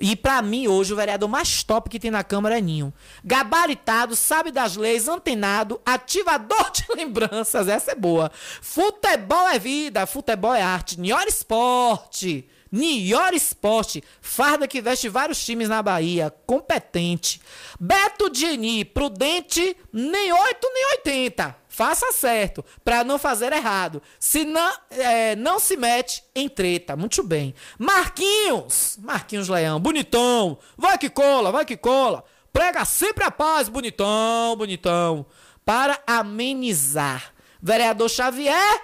[0.00, 2.92] E para mim, hoje, o vereador mais top que tem na Câmara é Ninho.
[3.24, 7.68] Gabaritado, sabe das leis, antenado, ativador de lembranças.
[7.68, 8.30] Essa é boa.
[8.62, 11.00] Futebol é vida, futebol é arte.
[11.00, 12.48] Nior Esporte.
[12.70, 14.04] Nior Esporte.
[14.20, 16.32] Farda que veste vários times na Bahia.
[16.46, 17.40] Competente.
[17.80, 21.56] Beto Dini, prudente, nem 8 nem 80.
[21.78, 24.02] Faça certo, para não fazer errado.
[24.18, 26.96] Se não, é, não se mete em treta.
[26.96, 27.54] Muito bem.
[27.78, 30.58] Marquinhos, Marquinhos Leão, bonitão.
[30.76, 32.24] Vai que cola, vai que cola.
[32.52, 35.24] Prega sempre a paz, bonitão, bonitão.
[35.64, 37.32] Para amenizar.
[37.62, 38.82] Vereador Xavier.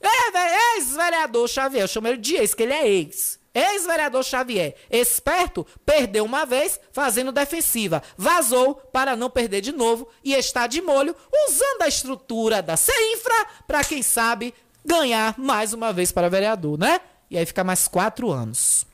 [0.00, 1.82] É, ex-vereador Xavier.
[1.82, 3.40] Eu chamo ele de ex, que ele é ex.
[3.56, 8.02] Ex-vereador Xavier, esperto, perdeu uma vez fazendo defensiva.
[8.14, 11.16] Vazou para não perder de novo e está de molho
[11.48, 14.52] usando a estrutura da CEINFRA para, quem sabe,
[14.84, 17.00] ganhar mais uma vez para vereador, né?
[17.30, 18.86] E aí fica mais quatro anos.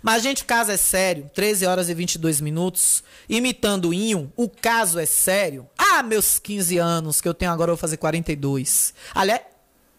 [0.00, 1.28] Mas, gente, o caso é sério.
[1.34, 3.02] 13 horas e 22 minutos.
[3.28, 5.68] Imitando o Inho, o caso é sério.
[5.76, 8.94] Ah, meus 15 anos, que eu tenho agora, eu vou fazer 42.
[9.12, 9.40] Aliás,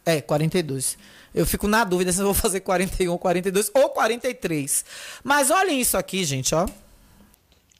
[0.05, 0.97] é, 42.
[1.35, 4.85] Eu fico na dúvida se eu vou fazer 41, 42 ou 43.
[5.21, 6.65] Mas olhem isso aqui, gente, ó.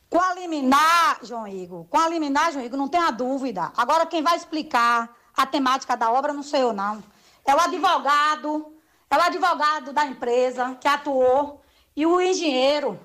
[0.10, 3.72] Com a liminar, João Igor, com a liminar, João Igor, não tenha dúvida.
[3.78, 7.02] Agora quem vai explicar a temática da obra não sei eu não.
[7.46, 8.74] É o advogado,
[9.10, 11.62] é o advogado da empresa que atuou
[11.96, 13.00] e o engenheiro.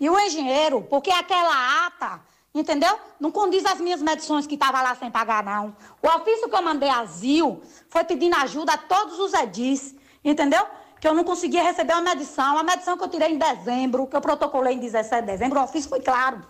[0.00, 2.18] E o engenheiro, porque aquela ata
[2.54, 2.98] Entendeu?
[3.18, 5.74] Não condiz as minhas medições que estava lá sem pagar, não.
[6.02, 10.66] O ofício que eu mandei asilo foi pedindo ajuda a todos os edis, entendeu?
[11.00, 12.58] Que eu não conseguia receber uma medição.
[12.58, 15.64] A medição que eu tirei em dezembro, que eu protocolei em 17 de dezembro, o
[15.64, 16.42] ofício foi claro.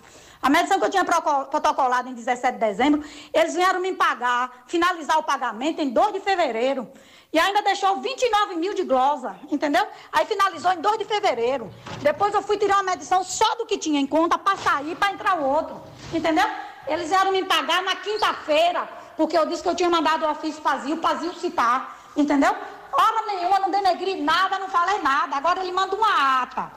[0.42, 5.16] A medição que eu tinha protocolado em 17 de dezembro, eles vieram me pagar, finalizar
[5.20, 6.90] o pagamento em 2 de fevereiro.
[7.32, 9.86] E ainda deixou 29 mil de glosa, entendeu?
[10.12, 11.72] Aí finalizou em 2 de fevereiro.
[12.02, 15.14] Depois eu fui tirar uma medição só do que tinha em conta para sair, para
[15.14, 15.80] entrar o outro,
[16.16, 16.44] entendeu?
[16.86, 20.60] Eles vieram me pagar na quinta-feira, porque eu disse que eu tinha mandado o ofício
[20.62, 20.78] para
[21.16, 22.54] Zil citar, entendeu?
[22.92, 25.36] Hora nenhuma, não denegri nada, não falei nada.
[25.36, 26.72] Agora ele manda uma ata.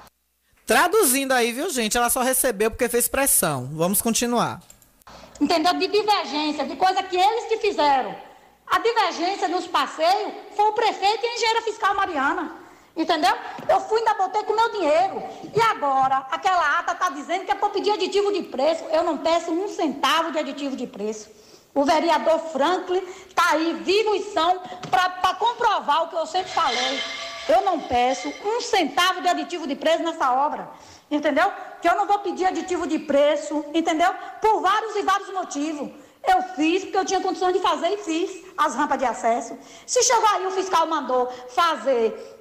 [0.66, 1.98] Traduzindo aí, viu, gente?
[1.98, 3.70] Ela só recebeu porque fez pressão.
[3.74, 4.62] Vamos continuar.
[5.40, 5.74] Entendeu?
[5.74, 8.16] De divergência, de coisa que eles que fizeram.
[8.66, 12.65] A divergência nos passeios foi o prefeito e a engenheira fiscal Mariana.
[12.96, 13.36] Entendeu?
[13.68, 15.22] Eu fui ainda botei com meu dinheiro.
[15.54, 18.86] E agora, aquela ata está dizendo que é para pedir aditivo de preço.
[18.86, 21.30] Eu não peço um centavo de aditivo de preço.
[21.74, 27.02] O vereador Franklin está aí, vivo e são, para comprovar o que eu sempre falei.
[27.50, 30.70] Eu não peço um centavo de aditivo de preço nessa obra.
[31.12, 31.52] Entendeu?
[31.82, 34.12] Que eu não vou pedir aditivo de preço, entendeu?
[34.42, 35.92] Por vários e vários motivos.
[36.28, 39.58] Eu fiz porque eu tinha condições de fazer e fiz as rampas de acesso.
[39.86, 42.35] Se chegou aí o fiscal mandou fazer,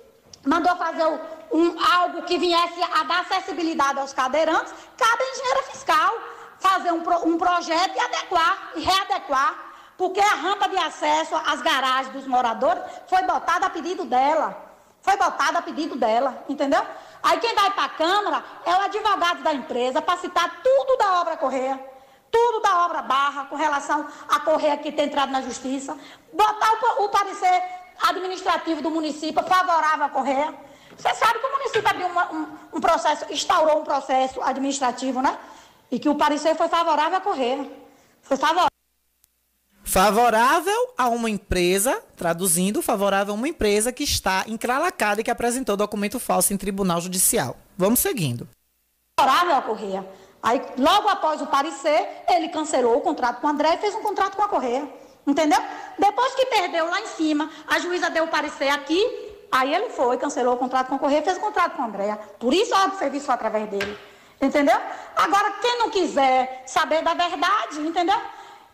[0.45, 1.07] mandou fazer
[1.53, 6.15] um, algo que viesse a dar acessibilidade aos cadeirantes, cabe à engenheira fiscal
[6.59, 9.55] fazer um, um projeto e adequar, e readequar.
[9.97, 14.57] Porque a rampa de acesso às garagens dos moradores foi botada a pedido dela.
[15.01, 16.85] Foi botada a pedido dela, entendeu?
[17.23, 21.21] Aí quem vai para a Câmara é o advogado da empresa para citar tudo da
[21.21, 21.95] obra Correia
[22.35, 25.97] tudo da obra barra com relação à Correia que tem entrado na justiça,
[26.33, 27.63] botar o, o parecer
[28.09, 30.55] administrativo do município favorável à Correia.
[30.97, 35.37] Você sabe que o município abriu uma, um, um, processo, instaurou um processo administrativo, né?
[35.91, 37.69] E que o parecer foi favorável à Correia.
[38.23, 38.69] Foi favorável.
[39.83, 45.77] Favorável a uma empresa, traduzindo, favorável a uma empresa que está encralacada e que apresentou
[45.77, 47.57] documento falso em tribunal judicial.
[47.77, 48.49] Vamos seguindo.
[49.19, 50.09] Favorável à Correia.
[50.43, 54.03] Aí, logo após o parecer, ele cancelou o contrato com o André e fez um
[54.03, 54.89] contrato com a Correia.
[55.27, 55.59] Entendeu?
[55.99, 59.03] Depois que perdeu lá em cima, a juíza deu o parecer aqui,
[59.51, 62.17] aí ele foi, cancelou o contrato com a Correia fez o contrato com a Andréa.
[62.39, 63.99] Por isso, o serviço através dele.
[64.41, 64.77] Entendeu?
[65.17, 68.21] Agora, quem não quiser saber da verdade, entendeu?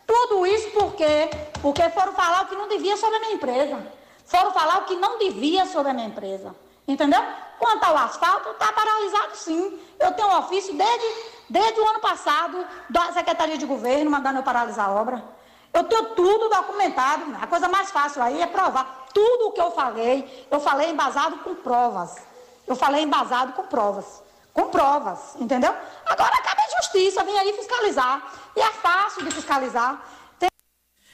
[0.06, 1.30] Tudo isso por quê?
[1.62, 3.78] Porque foram falar o que não devia sobre a minha empresa.
[4.24, 6.54] Foram falar o que não devia sobre a minha empresa.
[6.88, 7.22] Entendeu?
[7.58, 9.78] Quanto ao asfalto, está paralisado sim.
[10.00, 11.06] Eu tenho um ofício desde,
[11.48, 15.22] desde o ano passado da Secretaria de Governo mandando eu paralisar a obra.
[15.72, 17.36] Eu tenho tudo documentado.
[17.40, 19.06] A coisa mais fácil aí é provar.
[19.14, 22.16] Tudo o que eu falei, eu falei embasado com provas.
[22.66, 24.22] Eu falei embasado com provas.
[24.52, 25.72] Com provas, entendeu?
[26.04, 28.32] Agora cabe a justiça, vem aí fiscalizar.
[28.56, 30.02] E é fácil de fiscalizar.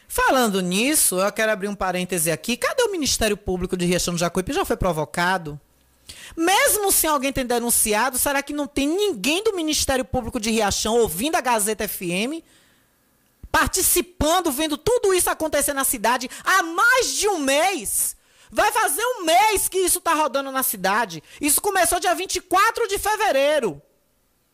[0.09, 2.57] Falando nisso, eu quero abrir um parêntese aqui.
[2.57, 4.53] Cadê o Ministério Público de Riachão do Jacuípe?
[4.53, 5.61] Já foi provocado?
[6.35, 10.99] Mesmo se alguém tem denunciado, será que não tem ninguém do Ministério Público de Riachão
[10.99, 12.43] ouvindo a Gazeta FM?
[13.57, 18.15] Participando, vendo tudo isso acontecer na cidade há mais de um mês?
[18.51, 21.23] Vai fazer um mês que isso tá rodando na cidade.
[21.41, 23.81] Isso começou dia 24 de fevereiro.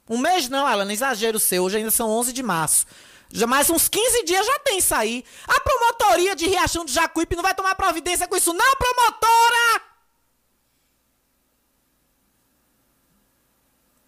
[0.09, 1.65] Um mês não, ela não exagero seu.
[1.65, 2.87] Hoje ainda são 11 de março.
[3.33, 5.25] Já mais uns 15 dias já tem isso aí.
[5.49, 9.83] A promotoria de Riachão do Jacuípe não vai tomar providência com isso, não, promotora!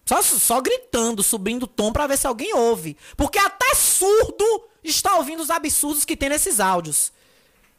[0.05, 2.95] Só, só gritando, subindo o tom para ver se alguém ouve.
[3.17, 7.11] Porque até surdo está ouvindo os absurdos que tem nesses áudios.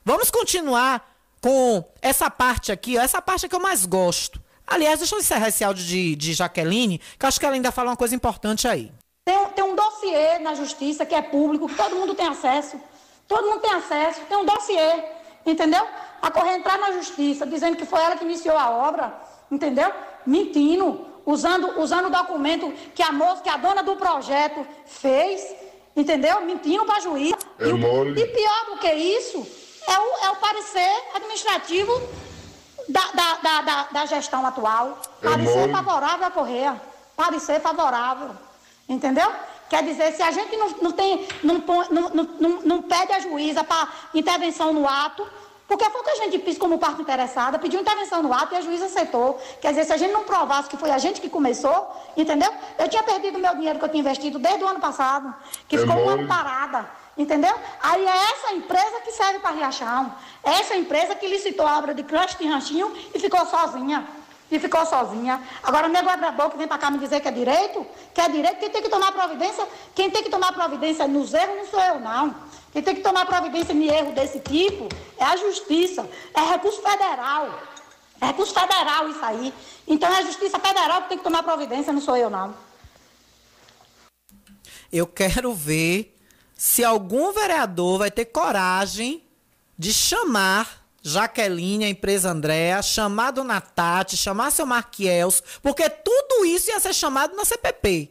[0.04, 4.40] Vamos continuar com essa parte aqui, ó, essa parte que eu mais gosto.
[4.66, 7.70] Aliás, deixa eu encerrar esse áudio de, de Jaqueline, que eu acho que ela ainda
[7.70, 8.92] fala uma coisa importante aí.
[9.24, 12.80] Tem, tem um dossiê na justiça que é público, que todo mundo tem acesso.
[13.28, 15.04] Todo mundo tem acesso, tem um dossiê,
[15.44, 15.84] entendeu?
[16.22, 19.92] A correr entrar na justiça dizendo que foi ela que iniciou a obra, entendeu?
[20.24, 25.54] Mentindo usando, usando o documento que a moça, que a dona do projeto fez,
[25.96, 26.40] entendeu?
[26.42, 27.34] Mentindo para a juiz.
[27.58, 28.20] É e, mole.
[28.20, 29.46] e pior do que isso,
[29.88, 32.02] é o, é o parecer administrativo
[32.88, 34.98] da, da, da, da, da gestão atual.
[35.22, 35.72] É Parecer mole.
[35.72, 36.80] favorável a Correia.
[37.16, 38.30] Parecer favorável.
[38.88, 39.32] Entendeu?
[39.68, 41.58] Quer dizer, se a gente não, não, tem, não,
[41.90, 45.26] não, não, não pede a juíza para intervenção no ato,
[45.68, 48.56] porque foi o que a gente fez como parte interessada, pediu intervenção no ato e
[48.56, 49.40] a juíza aceitou.
[49.60, 52.52] Quer dizer, se a gente não provasse que foi a gente que começou, entendeu?
[52.78, 55.34] Eu tinha perdido meu dinheiro que eu tinha investido desde o ano passado,
[55.68, 56.88] que É ficou um ano parada,
[57.18, 57.54] entendeu?
[57.82, 60.12] Aí é essa empresa que serve para Riachão.
[60.44, 64.06] É essa empresa que licitou a obra de creche de ranchinho e ficou sozinha.
[64.48, 65.42] E ficou sozinha.
[65.60, 68.28] Agora o nego abrador que vem para cá me dizer que é direito, que é
[68.28, 71.80] direito, quem tem que tomar providência, quem tem que tomar providência nos erros não sou
[71.80, 72.32] eu, não.
[72.76, 77.58] Quem tem que tomar providência em erro desse tipo é a justiça, é recurso federal.
[78.20, 79.54] É recurso federal isso aí.
[79.88, 82.54] Então é a justiça federal que tem que tomar providência, não sou eu, não.
[84.92, 86.14] Eu quero ver
[86.54, 89.24] se algum vereador vai ter coragem
[89.78, 96.68] de chamar Jaqueline, a empresa Andréa, chamar Dona Tati, chamar seu Marquiels, porque tudo isso
[96.68, 98.10] ia ser chamado na CPP.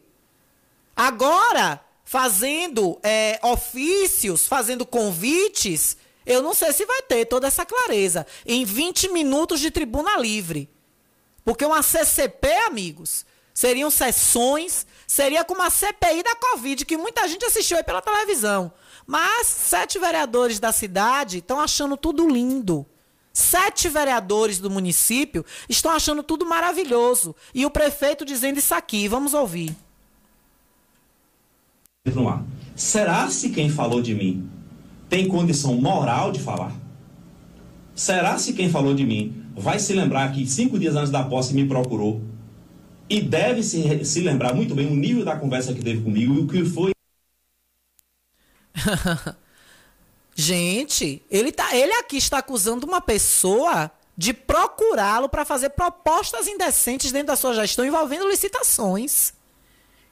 [0.95, 8.25] Agora, fazendo é, ofícios, fazendo convites, eu não sei se vai ter toda essa clareza.
[8.45, 10.69] Em 20 minutos de tribuna livre.
[11.43, 17.45] Porque uma CCP, amigos, seriam sessões, seria como a CPI da Covid, que muita gente
[17.45, 18.71] assistiu aí pela televisão.
[19.05, 22.85] Mas sete vereadores da cidade estão achando tudo lindo.
[23.31, 27.35] Sete vereadores do município estão achando tudo maravilhoso.
[27.53, 29.07] E o prefeito dizendo isso aqui.
[29.07, 29.75] Vamos ouvir.
[32.13, 32.43] No ar.
[32.75, 34.47] Será se quem falou de mim
[35.09, 36.73] tem condição moral de falar?
[37.95, 41.53] Será se quem falou de mim vai se lembrar que cinco dias antes da posse
[41.53, 42.21] me procurou
[43.09, 46.39] e deve se, se lembrar muito bem o nível da conversa que teve comigo e
[46.39, 46.91] o que foi
[50.37, 57.09] Gente, ele, tá, ele aqui está acusando uma pessoa de procurá-lo para fazer propostas indecentes
[57.09, 59.33] dentro da sua gestão envolvendo licitações.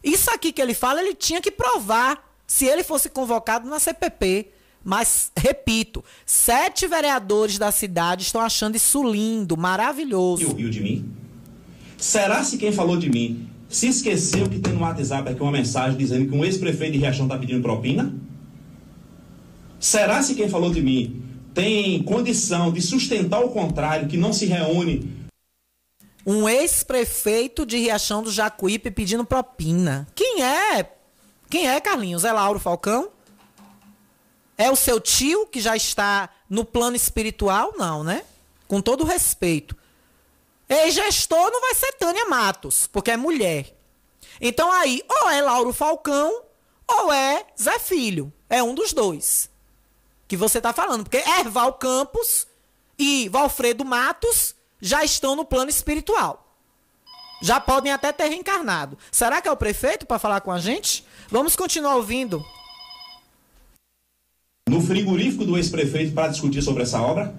[0.04, 4.50] Isso aqui que ele fala, ele tinha que provar se ele fosse convocado na CPP.
[4.84, 10.50] Mas, repito, sete vereadores da cidade estão achando isso lindo, maravilhoso.
[10.50, 11.10] ouviu de mim?
[11.98, 15.98] Será se quem falou de mim se esqueceu que tem no WhatsApp aqui uma mensagem
[15.98, 18.14] dizendo que um ex-prefeito de Riachão está pedindo propina?
[19.80, 21.24] Será se quem falou de mim
[21.54, 25.10] tem condição de sustentar o contrário, que não se reúne
[26.26, 30.08] Um ex-prefeito de Riachão do Jacuípe pedindo propina.
[30.16, 30.90] Quem é?
[31.50, 32.24] Quem é, Carlinhos?
[32.24, 33.10] É Lauro Falcão?
[34.58, 37.74] É o seu tio que já está no plano espiritual?
[37.76, 38.24] Não, né?
[38.68, 39.76] Com todo respeito.
[40.70, 43.76] Ex-gestor não vai ser Tânia Matos, porque é mulher.
[44.40, 46.44] Então aí, ou é Lauro Falcão,
[46.88, 48.32] ou é Zé Filho.
[48.50, 49.50] É um dos dois.
[50.28, 51.04] Que você está falando.
[51.04, 52.48] Porque Erval Campos
[52.98, 56.46] e Valfredo Matos já estão no plano espiritual.
[57.42, 58.98] Já podem até ter reencarnado.
[59.10, 61.06] Será que é o prefeito para falar com a gente?
[61.30, 62.46] Vamos continuar ouvindo.
[64.70, 67.34] no frigorífico do ex-prefeito para discutir sobre essa obra?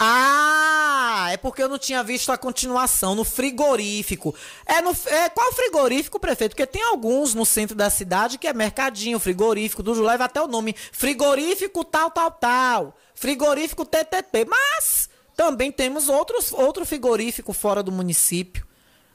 [0.00, 4.34] Ah, é porque eu não tinha visto a continuação no frigorífico.
[4.66, 6.52] É no é, qual frigorífico, prefeito?
[6.52, 10.48] Porque tem alguns no centro da cidade que é mercadinho, frigorífico, tudo leva até o
[10.48, 10.74] nome.
[10.92, 12.96] Frigorífico tal, tal, tal.
[13.14, 14.46] Frigorífico TTT.
[14.48, 15.07] Mas
[15.38, 18.66] também temos outros, outro frigorífico fora do município.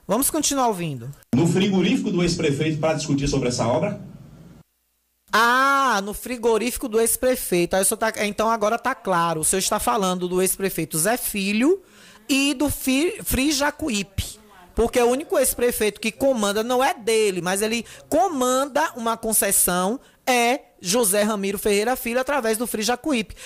[0.07, 1.11] Vamos continuar ouvindo.
[1.35, 3.99] No frigorífico do ex-prefeito para discutir sobre essa obra?
[5.33, 7.75] Ah, no frigorífico do ex-prefeito.
[7.97, 9.41] Tá- Então agora tá claro.
[9.41, 11.81] O senhor está falando do ex-prefeito Zé Filho
[12.29, 14.41] e do Fi- Fri Jacuípe.
[14.75, 20.59] porque o único ex-prefeito que comanda não é dele, mas ele comanda uma concessão é
[20.85, 22.83] José Ramiro Ferreira Filho através do Free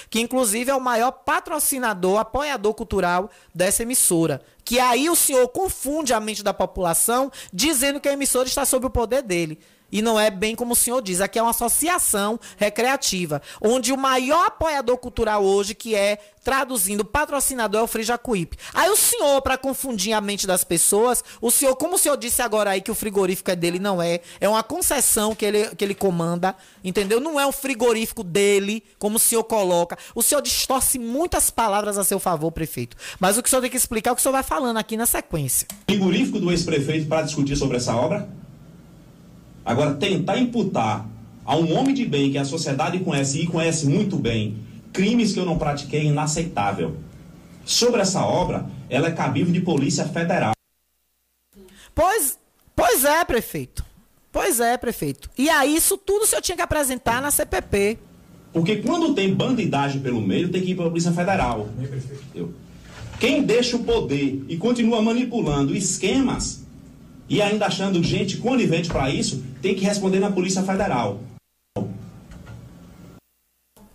[0.09, 4.41] que inclusive é o maior patrocinador, apoiador cultural dessa emissora.
[4.65, 8.87] Que aí o senhor confunde a mente da população dizendo que a emissora está sob
[8.87, 9.59] o poder dele.
[9.91, 13.97] E não é bem como o senhor diz, aqui é uma associação recreativa, onde o
[13.97, 18.57] maior apoiador cultural hoje, que é, traduzindo, patrocinador, é o Jacuípe.
[18.73, 22.41] Aí o senhor, para confundir a mente das pessoas, o senhor, como o senhor disse
[22.41, 24.21] agora aí que o frigorífico é dele, não é.
[24.39, 27.19] É uma concessão que ele, que ele comanda, entendeu?
[27.19, 29.97] Não é um frigorífico dele, como o senhor coloca.
[30.15, 32.95] O senhor distorce muitas palavras a seu favor, prefeito.
[33.19, 34.77] Mas o que o senhor tem que explicar é o que o senhor vai falando
[34.77, 35.67] aqui na sequência.
[35.89, 38.29] Frigorífico do ex-prefeito para discutir sobre essa obra?
[39.67, 41.05] Agora, tentar imputar
[41.45, 45.39] a um homem de bem que a sociedade conhece e conhece muito bem crimes que
[45.39, 46.95] eu não pratiquei é inaceitável.
[47.65, 50.53] Sobre essa obra, ela é cabível de Polícia Federal.
[51.93, 52.39] Pois,
[52.73, 53.85] pois é, prefeito.
[54.31, 55.29] Pois é, prefeito.
[55.37, 57.99] E aí, isso tudo o senhor tinha que apresentar na CPP.
[58.53, 61.67] Porque quando tem bandidagem pelo meio, tem que ir para a Polícia Federal.
[63.19, 66.65] Quem deixa o poder e continua manipulando esquemas
[67.29, 71.19] e ainda achando gente conivente para isso, tem que responder na Polícia Federal.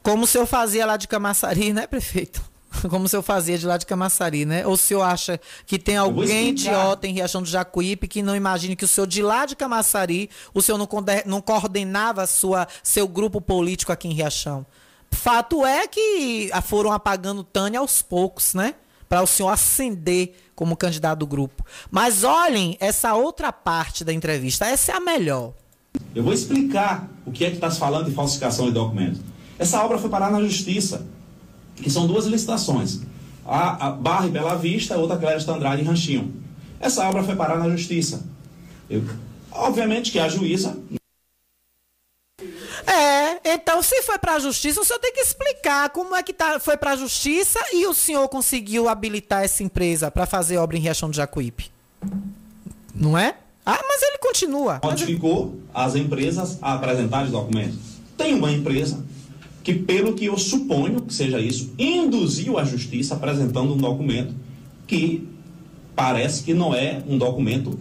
[0.03, 2.43] Como o senhor fazia lá de Camaçari, né, prefeito?
[2.89, 4.67] Como o senhor fazia de lá de Camaçari, né?
[4.67, 8.75] Ou o senhor acha que tem alguém idiota em Riachão do Jacuípe que não imagine
[8.75, 10.89] que o senhor de lá de Camaçari, o senhor não,
[11.27, 14.67] não coordenava sua, seu grupo político aqui em Riachão?
[15.11, 18.75] Fato é que foram apagando Tânia aos poucos, né?
[19.09, 21.67] Para o senhor ascender como candidato do grupo.
[21.91, 25.55] Mas olhem essa outra parte da entrevista, essa é a melhor.
[26.15, 29.21] Eu vou explicar o que é que está falando de falsificação de documentos.
[29.59, 31.05] Essa obra foi parar na justiça,
[31.75, 33.01] que são duas licitações.
[33.45, 36.33] A, a Barra e Bela Vista, outra Clérista Andrade e Ranchinho.
[36.79, 38.25] Essa obra foi parar na justiça.
[38.89, 39.03] Eu,
[39.51, 40.79] obviamente que a juíza
[42.87, 46.33] é, então se foi para a justiça, o senhor tem que explicar como é que
[46.33, 50.77] tá, foi para a justiça e o senhor conseguiu habilitar essa empresa para fazer obra
[50.77, 51.71] em Riachão do Jacuípe.
[52.95, 53.37] Não é?
[53.65, 54.81] Ah, mas ele continua.
[54.83, 57.79] Notificou as empresas a apresentar os documentos.
[58.17, 59.05] Tem uma empresa
[59.63, 64.35] que, pelo que eu suponho que seja isso, induziu a justiça apresentando um documento
[64.87, 65.29] que
[65.95, 67.79] parece que não é um documento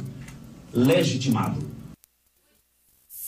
[0.71, 1.70] legitimado.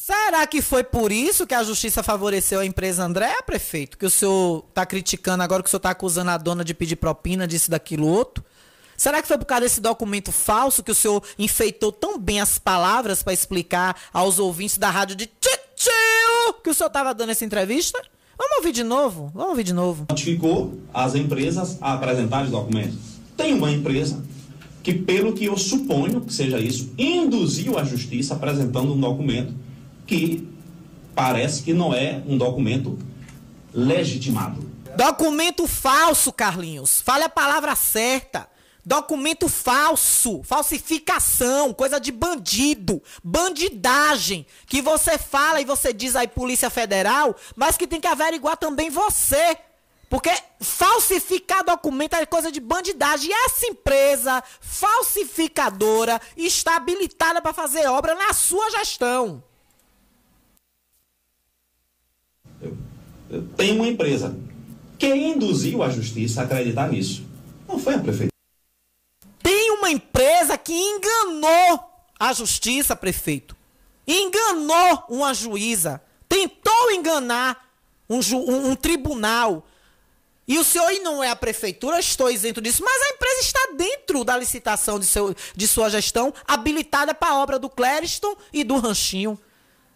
[0.06, 3.98] Será que foi por isso que a justiça favoreceu a empresa André, prefeito?
[3.98, 6.98] Que o senhor está criticando agora, que o senhor está acusando a dona de pedir
[6.98, 8.44] propina, disso, daquilo, outro?
[8.98, 12.60] Será que foi por causa desse documento falso que o senhor enfeitou tão bem as
[12.60, 17.46] palavras para explicar aos ouvintes da rádio de Titio que o senhor estava dando essa
[17.46, 17.98] entrevista?
[18.38, 19.32] Vamos ouvir de novo?
[19.34, 20.08] Vamos ouvir de novo.
[20.10, 22.98] Notificou as empresas a apresentar os documentos.
[23.38, 24.22] Tem uma empresa
[24.84, 29.64] que, pelo que eu suponho que seja isso, induziu a justiça apresentando um documento
[30.06, 30.48] que
[31.16, 32.98] parece que não é um documento
[33.74, 34.62] legitimado.
[34.96, 37.02] Documento falso, Carlinhos.
[37.02, 38.48] Fale a palavra certa.
[38.86, 46.70] Documento falso, falsificação, coisa de bandido, bandidagem, que você fala e você diz aí Polícia
[46.70, 49.58] Federal, mas que tem que averiguar também você.
[50.10, 50.30] Porque
[50.60, 53.30] falsificar documento é coisa de bandidagem.
[53.32, 59.42] E essa empresa falsificadora está habilitada para fazer obra na sua gestão.
[63.42, 64.36] Tem uma empresa.
[64.98, 67.26] Quem induziu a justiça a acreditar nisso?
[67.68, 68.32] Não foi a prefeitura.
[69.42, 71.80] Tem uma empresa que enganou
[72.20, 73.56] a justiça, prefeito.
[74.08, 76.02] Enganou uma juíza.
[76.30, 77.70] Tentou enganar
[78.10, 79.66] um, um, um tribunal.
[80.48, 83.60] E o senhor e não é a prefeitura, estou isento disso, mas a empresa está
[83.78, 88.64] dentro da licitação de, seu, de sua gestão, habilitada para a obra do Clériston e
[88.64, 89.40] do Ranchinho.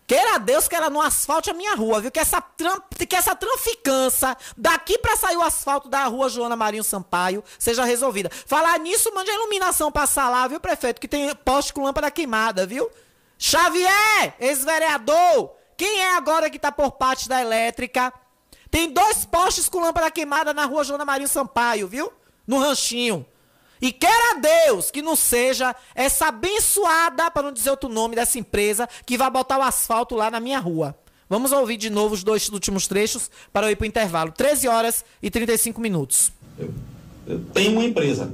[0.08, 2.10] Queira Deus que ela não asfalte a minha rua, viu?
[2.10, 6.84] Que essa, tram, que essa traficância daqui para sair o asfalto da rua Joana Marinho
[6.84, 8.32] Sampaio seja resolvida.
[8.46, 11.02] Falar nisso, mande a iluminação passar lá, viu, prefeito?
[11.02, 12.90] Que tem poste com lâmpada queimada, viu?
[13.38, 18.14] Xavier, ex-vereador, quem é agora que tá por parte da elétrica?
[18.72, 22.14] Tem dois postes com lâmpada queimada na rua Joana Marinho Sampaio, viu?
[22.48, 23.26] No ranchinho.
[23.82, 28.88] E queira Deus que não seja essa abençoada, para não dizer outro nome, dessa empresa
[29.06, 30.98] que vai botar o asfalto lá na minha rua.
[31.30, 34.32] Vamos ouvir de novo os dois últimos trechos para eu ir para o intervalo.
[34.32, 36.32] 13 horas e 35 minutos.
[36.58, 36.74] Eu,
[37.28, 38.32] eu tenho uma empresa.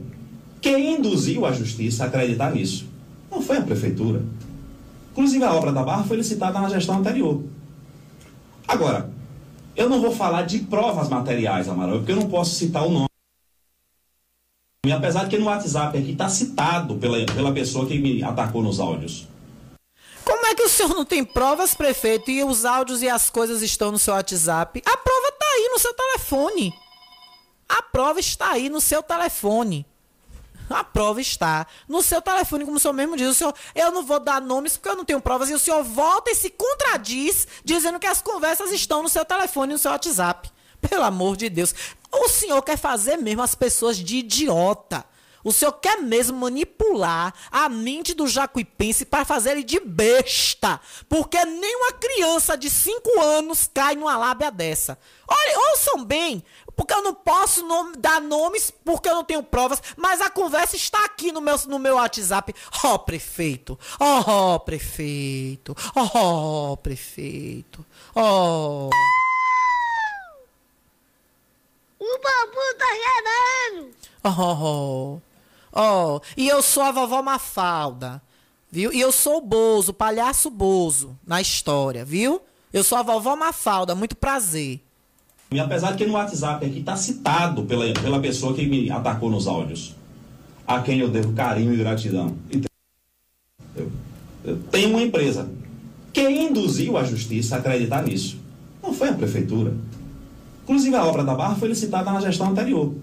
[0.62, 2.88] Quem induziu a justiça a acreditar nisso?
[3.30, 4.22] Não foi a prefeitura.
[5.12, 7.44] Inclusive, a obra da Barra foi licitada na gestão anterior.
[8.68, 9.10] Agora,
[9.76, 13.08] eu não vou falar de provas materiais, Amaral, porque eu não posso citar o nome.
[14.86, 18.62] E apesar de que no WhatsApp aqui está citado pela, pela pessoa que me atacou
[18.62, 19.30] nos áudios.
[20.26, 23.62] Como é que o senhor não tem provas, prefeito, e os áudios e as coisas
[23.62, 24.84] estão no seu WhatsApp?
[24.86, 26.74] A prova está aí no seu telefone.
[27.70, 29.86] A prova está aí no seu telefone.
[30.70, 33.30] A prova está no seu telefone, como o senhor mesmo diz.
[33.30, 35.50] O senhor, eu não vou dar nomes porque eu não tenho provas.
[35.50, 39.72] E o senhor volta e se contradiz, dizendo que as conversas estão no seu telefone
[39.72, 40.52] e no seu WhatsApp.
[40.82, 41.74] Pelo amor de Deus.
[42.14, 45.06] O senhor quer fazer mesmo as pessoas de idiota.
[45.44, 50.80] O senhor quer mesmo manipular a mente do jacuipense para fazer ele de besta.
[51.10, 54.98] Porque nenhuma criança de 5 anos cai numa lábia dessa.
[55.28, 56.44] Olha, ouçam bem.
[56.76, 57.64] Porque eu não posso
[57.98, 61.78] dar nomes porque eu não tenho provas, mas a conversa está aqui no meu, no
[61.78, 62.56] meu WhatsApp.
[62.84, 63.78] Ó, oh, prefeito.
[64.00, 65.76] Ó, oh, prefeito.
[65.96, 67.86] Ó, oh, prefeito.
[68.16, 68.90] Ó.
[68.90, 69.14] Oh.
[72.06, 72.20] O
[72.94, 73.90] gerando.
[74.24, 75.20] Oh,
[75.74, 78.22] oh, e eu sou a vovó Mafalda,
[78.72, 78.92] viu?
[78.94, 82.42] E eu sou o Bozo, o palhaço Bozo, na história, viu?
[82.72, 84.82] Eu sou a vovó Mafalda, muito prazer.
[85.52, 89.30] E apesar de que no WhatsApp aqui está citado pela, pela pessoa que me atacou
[89.30, 89.96] nos áudios,
[90.66, 92.36] a quem eu devo carinho e gratidão.
[93.76, 93.92] Eu,
[94.44, 95.50] eu tenho uma empresa.
[96.12, 98.40] Quem induziu a justiça a acreditar nisso?
[98.82, 99.74] Não foi a prefeitura.
[100.64, 102.94] Inclusive, a obra da Barra foi licitada na gestão anterior.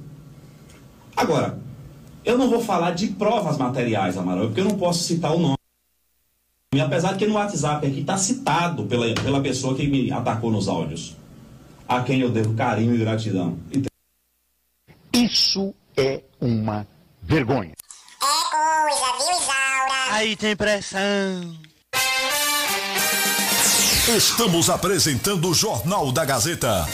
[1.17, 1.59] Agora,
[2.25, 5.57] eu não vou falar de provas materiais, Amaral, porque eu não posso citar o nome.
[6.75, 10.51] E apesar de que no WhatsApp aqui está citado pela, pela pessoa que me atacou
[10.51, 11.17] nos áudios,
[11.89, 13.59] a quem eu devo carinho e gratidão.
[15.13, 16.87] Isso é uma
[17.23, 17.73] vergonha.
[17.73, 20.15] É coisa, viu, Isaura?
[20.15, 21.57] Aí tem pressão.
[24.17, 26.87] Estamos apresentando o Jornal da Gazeta.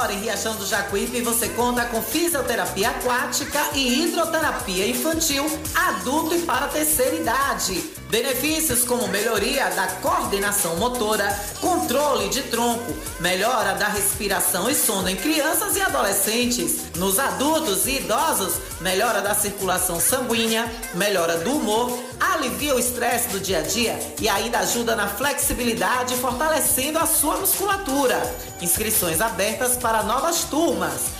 [0.00, 5.44] Agora em Riachão do Jacuípe você conta com fisioterapia aquática e hidroterapia infantil,
[5.74, 7.99] adulto e para terceira idade.
[8.10, 11.28] Benefícios como melhoria da coordenação motora,
[11.60, 16.90] controle de tronco, melhora da respiração e sono em crianças e adolescentes.
[16.96, 23.38] Nos adultos e idosos, melhora da circulação sanguínea, melhora do humor, alivia o estresse do
[23.38, 28.20] dia a dia e ainda ajuda na flexibilidade, fortalecendo a sua musculatura.
[28.60, 31.19] Inscrições abertas para novas turmas.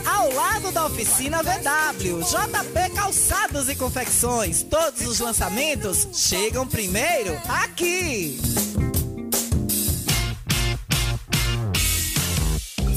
[0.05, 2.21] ao lado da oficina VW.
[2.21, 4.63] JP Calçados e Confecções.
[4.63, 8.39] Todos os lançamentos chegam primeiro aqui.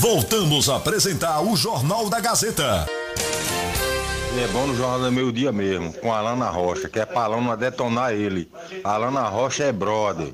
[0.00, 2.86] Voltamos a apresentar o Jornal da Gazeta.
[4.32, 7.04] Ele é bom no Jornal do Meio Dia mesmo, com a Alana Rocha, que é
[7.04, 8.50] pra Alana detonar ele.
[8.82, 10.32] A Alana Rocha é brother.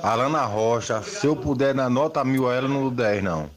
[0.00, 3.50] A Alana Rocha, se eu puder dar nota mil a ela, não dou 10 não.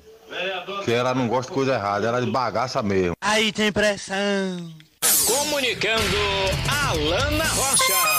[0.65, 3.13] Porque ela não gosta de coisa errada, ela é de bagaça mesmo.
[3.21, 4.15] Aí tem pressão.
[5.27, 6.17] Comunicando
[6.67, 8.16] Alana Rocha.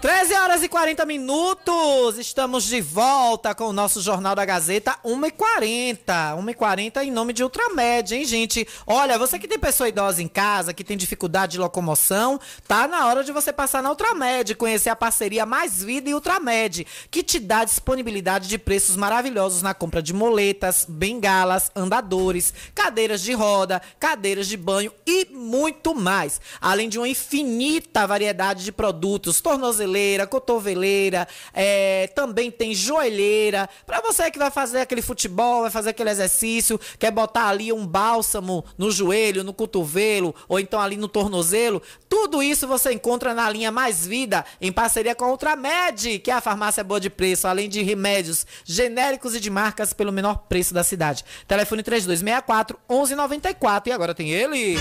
[0.00, 6.36] 13 horas e 40 minutos, estamos de volta com o nosso Jornal da Gazeta, 1h40.
[6.38, 8.64] 1h40 em nome de Ultramed, hein, gente?
[8.86, 12.38] Olha, você que tem pessoa idosa em casa, que tem dificuldade de locomoção,
[12.68, 16.86] tá na hora de você passar na Ultramed, conhecer a parceria Mais Vida e Ultramed,
[17.10, 23.32] que te dá disponibilidade de preços maravilhosos na compra de moletas, bengalas, andadores, cadeiras de
[23.32, 26.40] roda, cadeiras de banho e muito mais.
[26.60, 29.40] Além de uma infinita variedade de produtos,
[29.88, 33.68] tornozeleira, cotoveleira, é, também tem joelheira.
[33.86, 37.86] Para você que vai fazer aquele futebol, vai fazer aquele exercício, quer botar ali um
[37.86, 43.48] bálsamo no joelho, no cotovelo, ou então ali no tornozelo, tudo isso você encontra na
[43.50, 47.46] linha Mais Vida, em parceria com a Ultramed, que é a farmácia boa de preço,
[47.46, 51.24] além de remédios genéricos e de marcas pelo menor preço da cidade.
[51.46, 54.76] Telefone 3264 1194 e agora tem ele.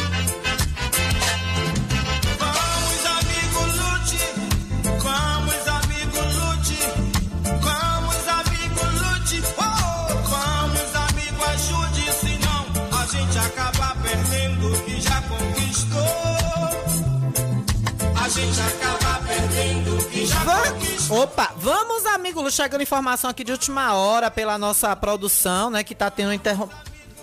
[21.10, 25.96] Opa, vamos, amigo Lu, chegando informação aqui de última hora pela nossa produção, né, que
[25.96, 26.68] tá tendo interrom...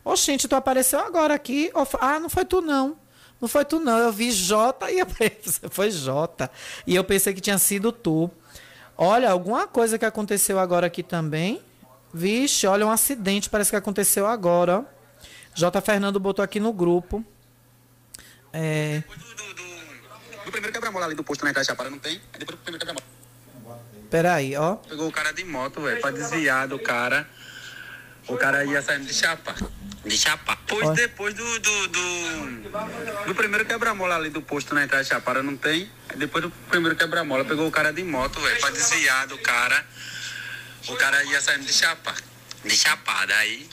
[0.04, 1.72] Oxente, tu apareceu agora aqui.
[2.00, 2.98] Ah, não foi tu não.
[3.40, 3.98] Não foi tu não.
[3.98, 6.50] Eu vi J e eu pensei, foi J.
[6.86, 8.30] E eu pensei que tinha sido tu.
[8.98, 11.62] Olha, alguma coisa que aconteceu agora aqui também.
[12.14, 14.86] Vixe, olha, um acidente parece que aconteceu agora.
[15.56, 15.82] J.
[15.82, 17.24] Fernando botou aqui no grupo.
[18.52, 19.04] É.
[20.46, 22.22] No primeiro quebra-mola ali do posto na entrada de Chapada não tem?
[22.34, 23.14] Aí depois do primeiro quebra-mola.
[24.12, 24.76] Peraí, ó.
[24.76, 27.28] Pegou o cara de moto, velho, pra desviar do cara.
[28.28, 29.56] O cara ia saindo de chapa.
[30.06, 30.58] De chapa.
[30.68, 30.94] Depois, Ó.
[30.94, 35.56] depois do, do, do, do primeiro quebra-mola ali do posto na entrada de Chapada não
[35.56, 35.90] tem?
[36.10, 39.86] Aí depois do primeiro quebra-mola pegou o cara de moto, velho, pra desviar do cara.
[40.90, 42.14] O cara ia saindo de chapa.
[42.66, 43.34] De chapada.
[43.36, 43.66] Aí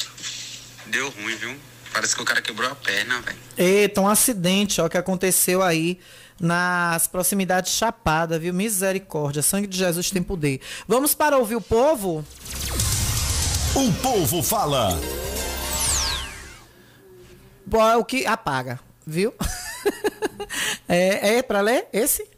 [0.86, 1.56] deu ruim, viu?
[1.92, 3.38] Parece que o cara quebrou a perna, velho.
[3.58, 5.98] Eita, um acidente, ó, que aconteceu aí
[6.40, 8.54] nas proximidades de Chapada, viu?
[8.54, 10.60] Misericórdia, sangue de Jesus tem poder.
[10.86, 12.24] Vamos para ouvir o povo?
[13.74, 14.98] O povo fala.
[17.98, 19.32] O que apaga, viu?
[20.88, 22.28] é, é para ler esse?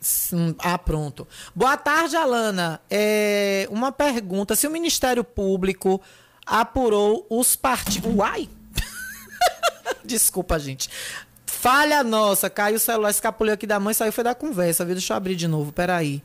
[0.00, 1.28] Sim, Ah, pronto.
[1.54, 2.80] Boa tarde, Alana.
[2.90, 6.00] É, uma pergunta: se o Ministério Público
[6.46, 8.12] apurou os partidos.
[8.14, 8.48] Uai!
[10.02, 10.88] Desculpa, gente.
[11.46, 14.94] Falha nossa, caiu o celular, escapuliu aqui da mãe, saiu foi da conversa, viu?
[14.94, 16.22] Deixa eu abrir de novo, peraí.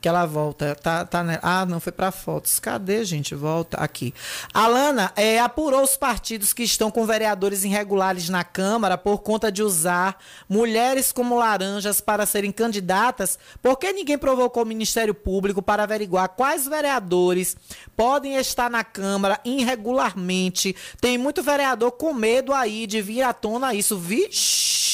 [0.00, 0.74] Que ela volta.
[0.74, 1.38] Tá, tá, né?
[1.42, 2.60] Ah, não, foi pra fotos.
[2.60, 3.34] Cadê, gente?
[3.34, 4.14] Volta aqui.
[4.52, 9.62] Alana, é, apurou os partidos que estão com vereadores irregulares na Câmara por conta de
[9.62, 10.18] usar
[10.48, 13.38] mulheres como laranjas para serem candidatas.
[13.62, 17.56] Por que ninguém provocou o Ministério Público para averiguar quais vereadores
[17.96, 20.76] podem estar na Câmara irregularmente?
[21.00, 23.98] Tem muito vereador com medo aí de vir à tona isso.
[23.98, 24.85] Vixe!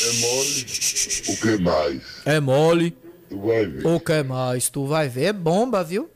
[0.00, 0.66] É mole.
[1.28, 2.02] O que mais?
[2.24, 2.90] É mole.
[3.28, 3.86] Tu vai ver.
[3.86, 4.68] O que mais?
[4.68, 5.24] Tu vai ver.
[5.24, 6.10] É bomba, viu?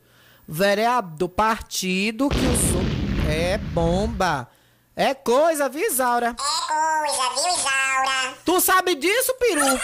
[0.47, 2.83] Vereador partido que usou.
[3.29, 4.49] É bomba.
[4.95, 6.29] É coisa, viu, Isaura?
[6.29, 8.35] É coisa, viu, Isaura?
[8.45, 9.81] Tu sabe disso, peru?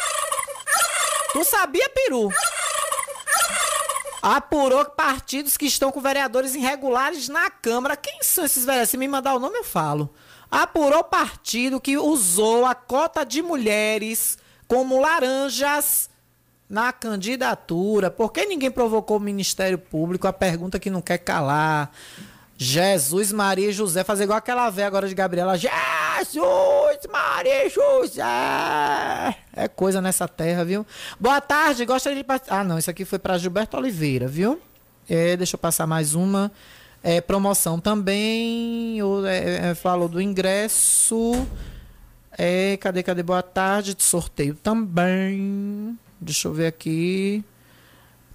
[1.32, 2.30] Tu sabia, peru?
[4.22, 7.96] Apurou partidos que estão com vereadores irregulares na Câmara.
[7.96, 8.90] Quem são esses vereadores?
[8.90, 10.12] Se me mandar o nome, eu falo.
[10.50, 16.08] Apurou partido que usou a cota de mulheres como laranjas
[16.68, 18.10] na candidatura.
[18.10, 20.26] Por que ninguém provocou o Ministério Público?
[20.26, 21.90] A pergunta que não quer calar.
[22.56, 24.02] Jesus, Maria e José.
[24.02, 25.56] Fazer igual aquela véia agora de Gabriela.
[25.56, 28.24] Jesus, Maria e José.
[29.52, 30.84] É coisa nessa terra, viu?
[31.20, 32.28] Boa tarde, gostaria de.
[32.48, 34.60] Ah, não, isso aqui foi para Gilberto Oliveira, viu?
[35.08, 36.50] É, deixa eu passar mais uma.
[37.02, 39.00] É, promoção também.
[39.02, 41.32] o- é, é, falou do ingresso.
[42.36, 43.22] É, cadê, cadê?
[43.22, 43.94] Boa tarde.
[43.98, 45.98] Sorteio também.
[46.20, 47.44] Deixa eu ver aqui.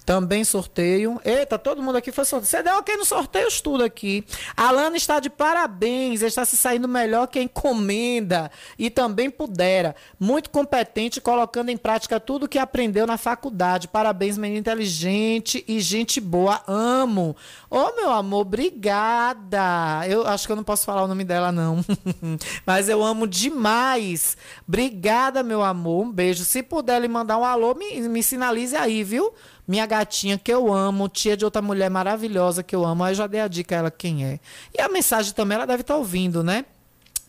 [0.04, 1.18] Também sorteio.
[1.24, 2.50] Eita, todo mundo aqui foi sorteio.
[2.50, 4.22] Você deu ok no sorteio tudo aqui.
[4.54, 6.20] A Lana está de parabéns.
[6.20, 8.50] Está se saindo melhor que encomenda.
[8.78, 9.96] E também pudera.
[10.20, 13.88] Muito competente, colocando em prática tudo que aprendeu na faculdade.
[13.88, 16.62] Parabéns, menina inteligente e gente boa.
[16.66, 17.34] Amo.
[17.70, 20.06] Ô, meu amor, obrigada.
[20.06, 21.82] Eu acho que eu não posso falar o nome dela, não.
[22.66, 24.36] Mas eu amo demais.
[24.68, 26.04] Obrigada, meu amor.
[26.04, 26.44] Um beijo.
[26.44, 29.32] Se puder lhe mandar um alô, me, me sinalize aí, viu?
[29.66, 33.02] Minha gatinha que eu amo, tia de outra mulher maravilhosa que eu amo.
[33.02, 34.38] Aí eu já dei a dica a ela quem é.
[34.76, 36.66] E a mensagem também ela deve estar ouvindo, né?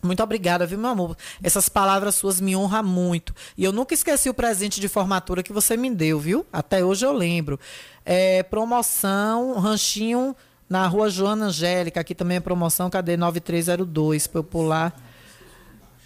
[0.06, 1.18] Muito obrigada, viu, meu amor?
[1.42, 3.34] Essas palavras suas me honram muito.
[3.58, 6.46] E eu nunca esqueci o presente de formatura que você me deu, viu?
[6.54, 7.60] Até hoje eu lembro.
[8.06, 10.36] É, promoção, ranchinho
[10.70, 12.00] na rua Joana Angélica.
[12.00, 13.18] Aqui também é promoção, cadê?
[13.18, 14.96] 9302, para eu pular.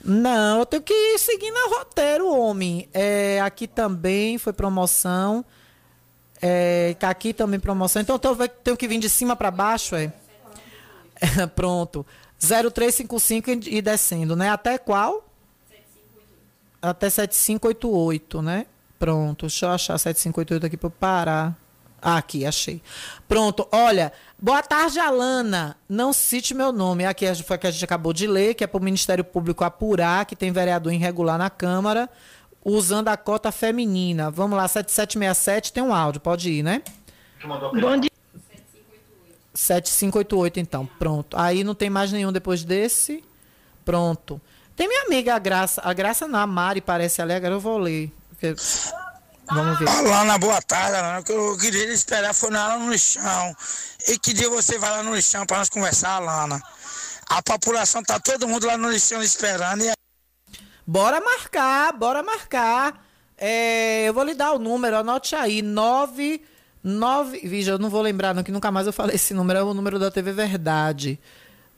[0.04, 2.88] Não, eu tenho que ir seguindo o roteiro, homem.
[2.94, 5.44] É, aqui também foi promoção.
[6.42, 8.02] É, aqui também promoção.
[8.02, 10.12] Então eu tenho, que vir de cima para baixo, é?
[11.20, 12.06] É, Pronto.
[12.40, 14.50] 0355 e descendo, né?
[14.50, 15.26] Até qual?
[16.82, 18.66] Até 7588, né?
[18.98, 19.48] Pronto.
[19.48, 21.58] Deixa eu achar 7588 aqui para eu parar.
[22.02, 22.82] Ah, aqui, achei.
[23.28, 24.14] Pronto, olha.
[24.42, 25.76] Boa tarde, Alana.
[25.90, 27.06] Não cite meu nome.
[27.06, 29.24] Aqui a- foi a que a gente acabou de ler, que é para o Ministério
[29.26, 32.10] Público apurar que tem vereador irregular na Câmara,
[32.64, 34.30] usando a cota feminina.
[34.32, 36.82] Vamos lá, 7767, tem um áudio, pode ir, né?
[37.44, 38.10] Bom dia.
[39.54, 40.86] 7588, então.
[40.86, 41.38] Pronto.
[41.38, 43.24] Aí não tem mais nenhum depois desse.
[43.84, 44.40] Pronto.
[44.76, 45.82] Tem minha amiga, a Graça.
[45.84, 47.34] A Graça não, a Mari parece ali.
[47.34, 48.12] Agora eu vou ler.
[48.30, 48.56] porque-
[49.52, 49.90] Vamos ver.
[49.90, 51.20] Alana, boa tarde, Alana.
[51.20, 53.56] O que eu queria esperar foi na no lixão.
[54.08, 56.62] E que dia você vai lá no lixão para nós conversar, Alana?
[57.28, 59.84] A população tá todo mundo lá no lixão esperando.
[59.84, 59.92] E
[60.92, 63.06] Bora marcar, bora marcar.
[63.38, 65.62] É, eu vou lhe dar o número, anote aí.
[65.62, 66.42] 9.
[66.84, 67.48] 9.
[67.48, 69.60] Veja, eu não vou lembrar, não, que nunca mais eu falei esse número.
[69.60, 71.20] É o número da TV Verdade.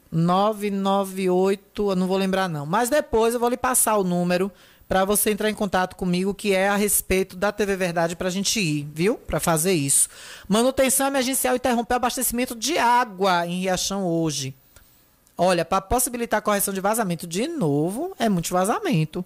[0.10, 1.90] 998.
[1.90, 2.66] Eu não vou lembrar, não.
[2.66, 4.50] Mas depois eu vou lhe passar o número
[4.88, 8.32] para você entrar em contato comigo, que é a respeito da TV Verdade para a
[8.32, 9.16] gente ir, viu?
[9.16, 10.08] Para fazer isso.
[10.48, 14.56] Manutenção emergencial interrompeu abastecimento de água em Riachão hoje.
[15.44, 19.26] Olha, para possibilitar a correção de vazamento de novo, é muito vazamento.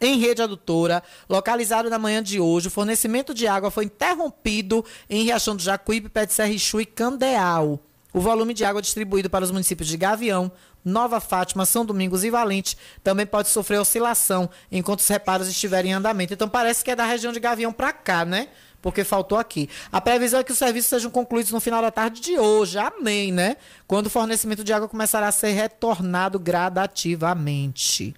[0.00, 5.24] Em rede adutora, localizado na manhã de hoje, o fornecimento de água foi interrompido em
[5.24, 7.78] Riachão do Jacuípe, Pé de Serrichu e Candeal.
[8.10, 10.50] O volume de água distribuído para os municípios de Gavião,
[10.82, 15.94] Nova Fátima, São Domingos e Valente também pode sofrer oscilação enquanto os reparos estiverem em
[15.94, 16.32] andamento.
[16.32, 18.48] Então parece que é da região de Gavião para cá, né?
[18.82, 19.70] Porque faltou aqui.
[19.90, 22.76] A previsão é que os serviços sejam concluídos no final da tarde de hoje.
[22.76, 23.56] Amém, né?
[23.86, 28.14] Quando o fornecimento de água começará a ser retornado gradativamente.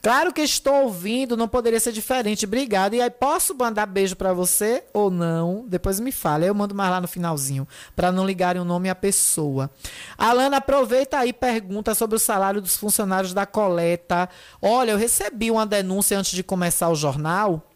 [0.00, 2.44] Claro que estou ouvindo, não poderia ser diferente.
[2.44, 2.94] Obrigada.
[2.94, 5.64] E aí, posso mandar beijo pra você ou não?
[5.66, 6.44] Depois me fala.
[6.44, 7.66] Eu mando mais lá no finalzinho,
[7.96, 9.68] pra não ligarem o nome a pessoa.
[10.16, 14.28] Alana, aproveita aí pergunta sobre o salário dos funcionários da coleta.
[14.62, 17.67] Olha, eu recebi uma denúncia antes de começar o jornal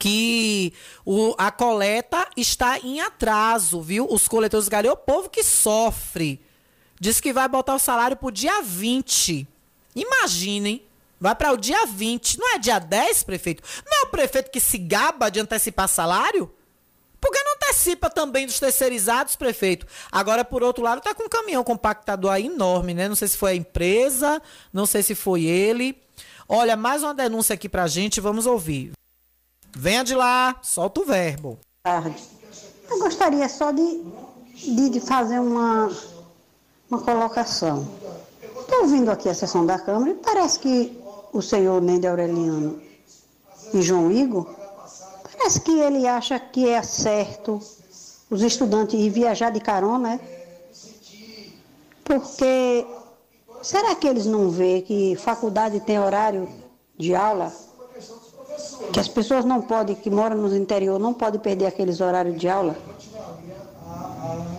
[0.00, 0.72] que
[1.04, 4.08] o- a coleta está em atraso, viu?
[4.10, 6.40] Os coletores de gari, o povo que sofre.
[6.98, 9.46] Diz que vai botar o salário pro dia 20.
[9.94, 10.82] Imaginem.
[11.20, 12.38] Vai para o dia 20.
[12.38, 13.62] Não é dia 10, prefeito?
[13.86, 16.50] Não é o prefeito que se gaba de antecipar salário?
[17.20, 19.86] Por que não antecipa também dos terceirizados, prefeito?
[20.10, 23.06] Agora, por outro lado, tá com um caminhão compactador aí enorme, né?
[23.06, 24.40] Não sei se foi a empresa,
[24.72, 26.00] não sei se foi ele.
[26.48, 28.92] Olha, mais uma denúncia aqui pra gente, vamos ouvir.
[29.76, 31.58] Venha de lá, solta o verbo.
[31.82, 32.22] tarde.
[32.90, 34.02] Eu gostaria só de,
[34.54, 35.90] de, de fazer uma,
[36.90, 37.88] uma colocação.
[38.60, 41.00] Estou ouvindo aqui a sessão da Câmara e parece que
[41.32, 42.80] o senhor Nende Aureliano
[43.72, 44.46] e João Igor,
[45.32, 47.60] parece que ele acha que é certo
[48.28, 50.20] os estudantes ir viajar de carona, né?
[52.04, 52.84] Porque
[53.62, 56.48] será que eles não vê que faculdade tem horário
[56.98, 57.52] de aula?
[58.92, 62.48] Que as pessoas não podem, que moram nos interior, não podem perder aqueles horários de
[62.48, 62.76] aula?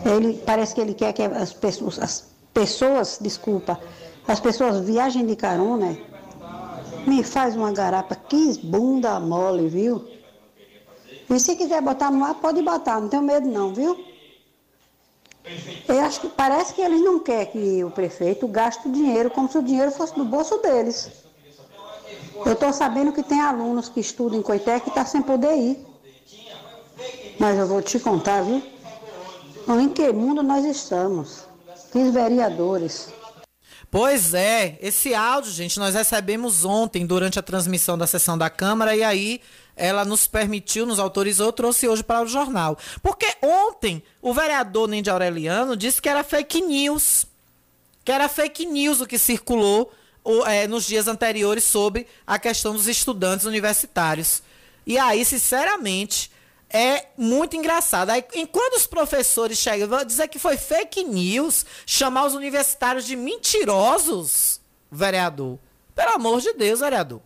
[0.06, 3.80] Ele parece que ele quer que as pessoas, as pessoas, desculpa,
[4.28, 5.98] as pessoas viajem de carona.
[7.06, 10.06] Me faz uma garapa, que bunda mole, viu?
[11.30, 13.98] E se quiser botar no ar, pode botar, não tenho medo não, viu?
[15.88, 19.50] Eu acho que parece que eles não querem que o prefeito gaste o dinheiro como
[19.50, 21.10] se o dinheiro fosse do bolso deles.
[22.46, 25.86] Eu estou sabendo que tem alunos que estudam em Coité que estão sem poder ir.
[27.40, 28.62] Mas eu vou te contar, viu?
[29.68, 31.46] Em que mundo nós estamos?
[31.92, 33.10] Que vereadores.
[33.90, 38.96] Pois é, esse áudio, gente, nós recebemos ontem durante a transmissão da sessão da Câmara
[38.96, 39.42] e aí
[39.76, 42.78] ela nos permitiu, nos autorizou, trouxe hoje para o jornal.
[43.02, 47.26] Porque ontem o vereador Nendi Aureliano disse que era fake news.
[48.06, 49.92] Que era fake news o que circulou
[50.46, 54.44] é, nos dias anteriores sobre a questão dos estudantes universitários.
[54.86, 56.32] E aí, sinceramente,
[56.70, 58.10] é muito engraçado.
[58.10, 63.16] Aí, enquanto os professores chegam, vão dizer que foi fake news, chamar os universitários de
[63.16, 64.62] mentirosos,
[64.92, 65.60] vereador.
[65.94, 67.22] Pelo amor de Deus, vereador.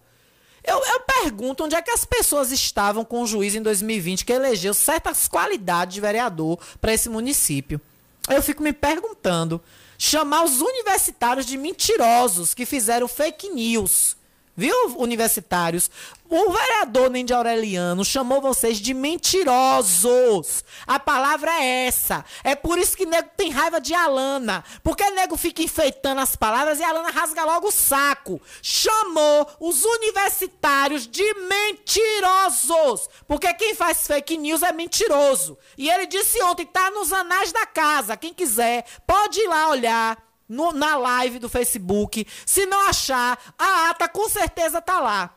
[0.63, 4.34] Eu, eu pergunto onde é que as pessoas estavam com o juiz em 2020 que
[4.34, 7.80] elegeu certas qualidades de vereador para esse município.
[8.27, 9.61] Eu fico me perguntando.
[9.97, 14.15] Chamar os universitários de mentirosos que fizeram fake news.
[14.57, 15.90] Viu, universitários?
[16.30, 20.64] O vereador Nendi Aureliano chamou vocês de mentirosos.
[20.88, 22.23] A palavra é essa.
[22.44, 24.64] É por isso que nego tem raiva de Alana.
[24.82, 28.41] Porque nego fica enfeitando as palavras e Alana rasga logo o saco.
[28.61, 33.10] Chamou os universitários de mentirosos.
[33.27, 35.57] Porque quem faz fake news é mentiroso.
[35.77, 38.18] E ele disse ontem, tá nos anais da casa.
[38.18, 42.26] Quem quiser, pode ir lá olhar no, na live do Facebook.
[42.45, 45.35] Se não achar, a ata com certeza tá lá.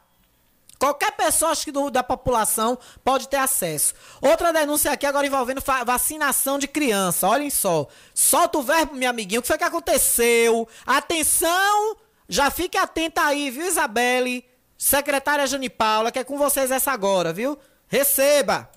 [0.79, 3.95] Qualquer pessoa, acho que do, da população, pode ter acesso.
[4.21, 7.27] Outra denúncia aqui agora envolvendo vacinação de criança.
[7.27, 7.89] Olhem só.
[8.15, 9.41] Solta o verbo, meu amiguinho.
[9.41, 10.69] O que foi que aconteceu?
[10.87, 11.97] Atenção!
[12.29, 14.45] Já fique atenta aí, viu, Isabelle?
[14.77, 17.59] Secretária Jane Paula, que é com vocês essa agora, viu?
[17.89, 18.71] Receba!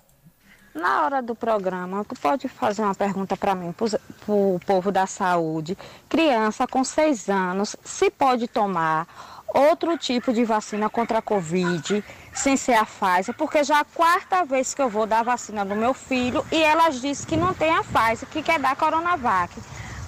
[0.73, 5.05] Na hora do programa, tu pode fazer uma pergunta para mim, para o povo da
[5.05, 5.77] saúde.
[6.07, 9.05] Criança com seis anos, se pode tomar
[9.53, 12.01] outro tipo de vacina contra a Covid,
[12.33, 15.23] sem ser a Pfizer, porque já é a quarta vez que eu vou dar a
[15.23, 18.77] vacina do meu filho e elas dizem que não tem a Pfizer, que quer dar
[18.77, 19.53] Coronavac.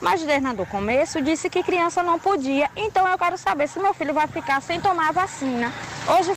[0.01, 3.93] Mas desde o começo disse que criança não podia, então eu quero saber se meu
[3.93, 5.71] filho vai ficar sem tomar a vacina.
[6.07, 6.33] Hoje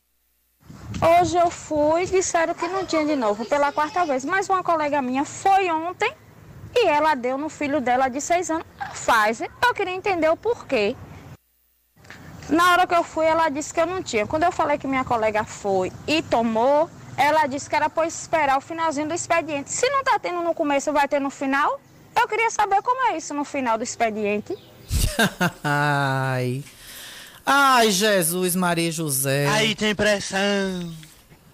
[1.01, 5.02] Hoje eu fui, disseram que não tinha de novo pela quarta vez, mas uma colega
[5.02, 6.10] minha foi ontem
[6.74, 9.51] e ela deu no filho dela de seis anos Pfizer.
[9.62, 10.97] Eu queria entender o porquê.
[12.48, 14.27] Na hora que eu fui, ela disse que eu não tinha.
[14.27, 18.56] Quando eu falei que minha colega foi e tomou, ela disse que era para esperar
[18.56, 19.70] o finalzinho do expediente.
[19.70, 21.81] Se não tá tendo no começo, vai ter no final?
[22.18, 24.56] Eu queria saber como é isso no final do expediente.
[25.62, 26.64] Ai.
[27.48, 29.47] Ai, Jesus, Maria José.
[29.47, 30.93] Aí tem pressão.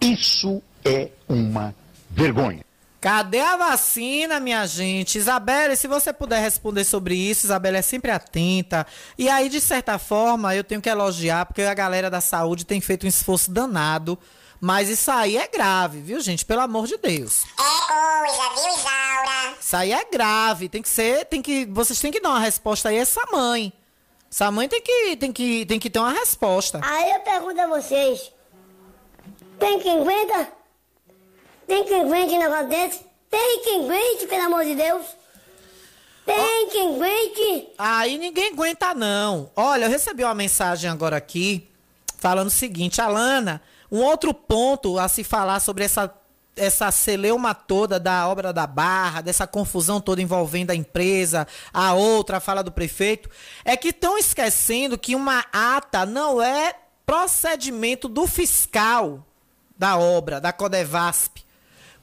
[0.01, 1.75] Isso é uma
[2.11, 2.65] vergonha.
[2.99, 5.19] Cadê a vacina, minha gente?
[5.19, 8.87] Isabela, se você puder responder sobre isso, Isabela é sempre atenta.
[9.19, 12.81] E aí, de certa forma, eu tenho que elogiar, porque a galera da saúde tem
[12.81, 14.19] feito um esforço danado.
[14.61, 16.45] Mas isso aí é grave, viu, gente?
[16.45, 17.45] Pelo amor de Deus.
[17.59, 19.57] É coisa, viu, Isaura?
[19.61, 20.69] Isso aí é grave.
[20.69, 23.73] Tem que ser, tem que, vocês têm que dar uma resposta aí a essa mãe.
[24.33, 26.81] Essa mãe tem que, tem que, tem que ter uma resposta.
[26.83, 28.33] Aí eu pergunto a vocês:
[29.59, 30.49] tem quem aguenta?
[31.67, 33.01] Tem quem aguente um negócio desse?
[33.29, 35.05] Tem quem aguente, pelo amor de Deus?
[36.25, 37.75] Tem quem aguente?
[37.77, 39.51] Aí ninguém aguenta, não.
[39.55, 41.69] Olha, eu recebi uma mensagem agora aqui
[42.17, 43.61] falando o seguinte, Alana,
[43.91, 46.09] um outro ponto a se falar sobre essa
[46.57, 52.37] essa celeuma toda da obra da Barra, dessa confusão toda envolvendo a empresa, a outra,
[52.37, 53.31] a fala do prefeito,
[53.65, 56.75] é que estão esquecendo que uma ata não é
[57.07, 59.27] procedimento do fiscal
[59.77, 61.39] da obra, da Codevasp.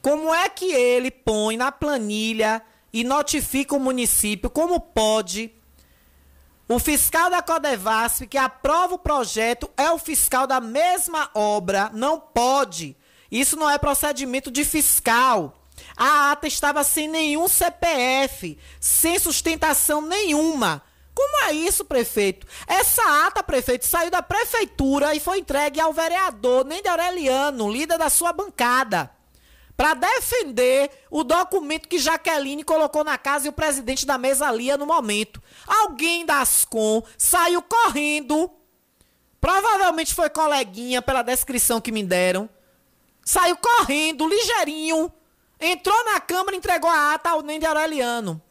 [0.02, 2.62] Como é que ele põe na planilha
[2.92, 5.54] e notifica o município como pode
[6.72, 12.20] o fiscal da Codevasp que aprova o projeto é o fiscal da mesma obra, não
[12.20, 12.96] pode.
[13.32, 15.56] Isso não é procedimento de fiscal.
[15.96, 20.84] A ata estava sem nenhum CPF, sem sustentação nenhuma.
[21.14, 22.48] Como é isso, prefeito?
[22.66, 27.98] Essa ata, prefeito, saiu da prefeitura e foi entregue ao vereador nem de Aureliano, líder
[27.98, 29.12] da sua bancada,
[29.76, 34.78] para defender o documento que Jaqueline colocou na casa e o presidente da mesa lia
[34.78, 35.44] no momento.
[35.68, 38.50] Alguém da Ascom saiu correndo,
[39.42, 42.50] provavelmente foi coleguinha pela descrição que me deram,
[43.30, 45.14] saiu correndo, ligeirinho,
[45.60, 48.42] entrou na Câmara entregou a ata ao Nem de Aureliano.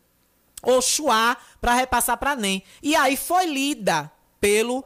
[0.63, 2.63] Oxuá para repassar para NEM.
[2.81, 4.09] E aí foi lida
[4.41, 4.85] pelo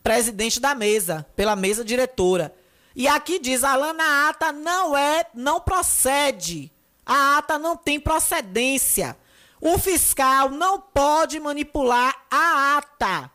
[0.00, 2.54] presidente da mesa, pela mesa diretora.
[2.94, 6.70] E aqui diz, Alana, a ata não é, não procede.
[7.04, 9.16] A ata não tem procedência.
[9.60, 13.28] O fiscal não pode manipular a ata.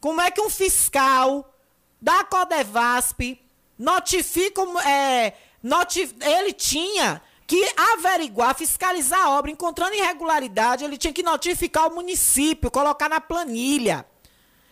[0.00, 1.54] Como é que um fiscal
[2.00, 3.42] da Codevasp
[3.78, 11.22] notifica, é, notif ele tinha que averiguar, fiscalizar a obra, encontrando irregularidade, ele tinha que
[11.22, 14.06] notificar o município, colocar na planilha.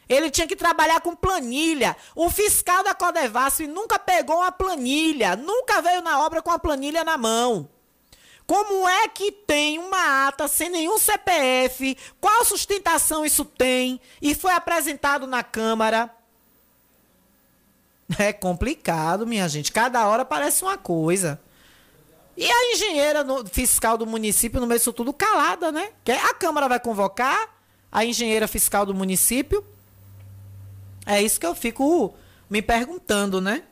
[0.08, 1.96] Ele tinha que trabalhar com planilha.
[2.16, 7.04] O fiscal da Codevasf nunca pegou uma planilha, nunca veio na obra com a planilha
[7.04, 7.68] na mão.
[8.44, 11.96] Como é que tem uma ata sem nenhum CPF?
[12.20, 14.00] Qual sustentação isso tem?
[14.20, 16.12] E foi apresentado na Câmara?
[18.18, 19.70] É complicado, minha gente.
[19.72, 21.40] Cada hora parece uma coisa.
[22.36, 25.90] E a engenheira no- fiscal do município, no meio disso tudo, calada, né?
[26.04, 27.54] Que a Câmara vai convocar
[27.92, 29.64] a engenheira fiscal do município.
[31.06, 32.14] É isso que eu fico
[32.48, 33.62] me perguntando, né?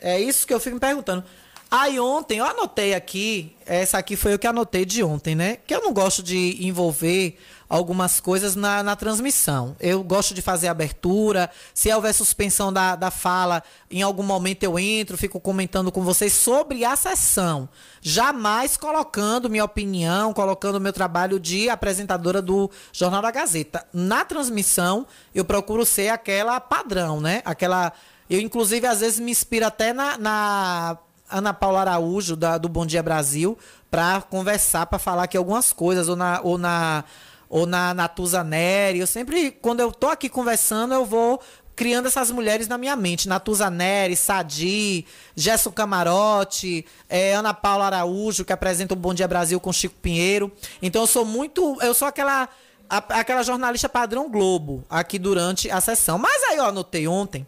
[0.00, 1.24] É isso que eu fico me perguntando.
[1.70, 5.58] Aí ontem, eu anotei aqui, essa aqui foi o que anotei de ontem, né?
[5.66, 7.38] Que eu não gosto de envolver
[7.68, 9.76] algumas coisas na, na transmissão.
[9.78, 11.50] Eu gosto de fazer abertura.
[11.74, 16.32] Se houver suspensão da, da fala, em algum momento eu entro, fico comentando com vocês
[16.32, 17.68] sobre a sessão.
[18.00, 23.86] Jamais colocando minha opinião, colocando meu trabalho de apresentadora do Jornal da Gazeta.
[23.92, 27.42] Na transmissão, eu procuro ser aquela padrão, né?
[27.44, 27.92] Aquela.
[28.30, 30.98] Eu, inclusive, às vezes me inspiro até na, na
[31.30, 33.56] Ana Paula Araújo, da, do Bom Dia Brasil,
[33.90, 37.04] para conversar, para falar aqui algumas coisas, ou na, ou na,
[37.48, 38.98] ou na Natuza Neri.
[39.00, 41.40] Eu sempre, quando eu tô aqui conversando, eu vou
[41.76, 43.28] criando essas mulheres na minha mente.
[43.28, 45.06] Natuza Neri, Sadi,
[45.36, 50.50] Gerson Camarote, eh, Ana Paula Araújo, que apresenta o Bom Dia Brasil com Chico Pinheiro.
[50.82, 51.78] Então eu sou muito.
[51.80, 52.48] Eu sou aquela.
[52.90, 56.18] a- aquela jornalista padrão Globo aqui durante a sessão.
[56.18, 57.46] Mas aí eu anotei ontem.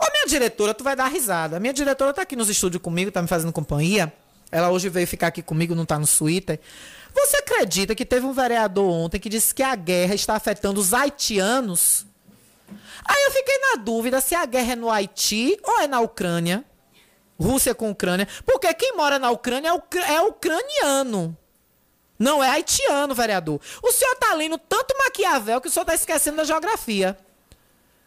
[0.00, 1.56] Ô, minha diretora, tu vai dar risada.
[1.56, 4.12] A minha diretora tá aqui nos estúdios comigo, tá me fazendo companhia.
[4.50, 6.58] Ela hoje veio ficar aqui comigo, não tá no Twitter.
[7.14, 10.92] Você acredita que teve um vereador ontem que disse que a guerra está afetando os
[10.94, 12.06] haitianos?
[13.04, 16.64] Aí eu fiquei na dúvida se a guerra é no Haiti ou é na Ucrânia.
[17.38, 18.28] Rússia com Ucrânia.
[18.44, 21.36] Porque quem mora na Ucrânia é, ucra- é ucraniano.
[22.18, 23.60] Não é haitiano, vereador.
[23.82, 27.18] O senhor tá lendo tanto Maquiavel que o senhor tá esquecendo da geografia.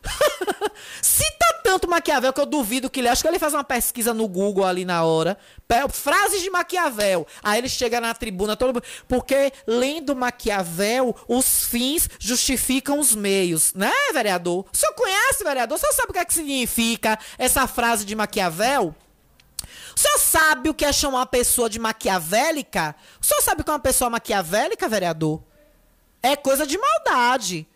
[1.01, 3.07] Cita tanto Maquiavel que eu duvido que ele.
[3.07, 5.37] Acho que ele faz uma pesquisa no Google ali na hora.
[5.91, 7.25] Frases de Maquiavel.
[7.41, 8.83] Aí ele chega na tribuna todo.
[9.07, 13.73] Porque lendo Maquiavel, os fins justificam os meios.
[13.73, 14.65] Né, vereador?
[14.71, 15.77] O senhor conhece, vereador?
[15.77, 18.93] O senhor sabe o que, é que significa essa frase de Maquiavel?
[19.95, 22.95] O senhor sabe o que é chamar uma pessoa de maquiavélica?
[23.21, 25.41] O senhor sabe o que é uma pessoa maquiavélica, vereador?
[26.21, 27.67] É coisa de maldade.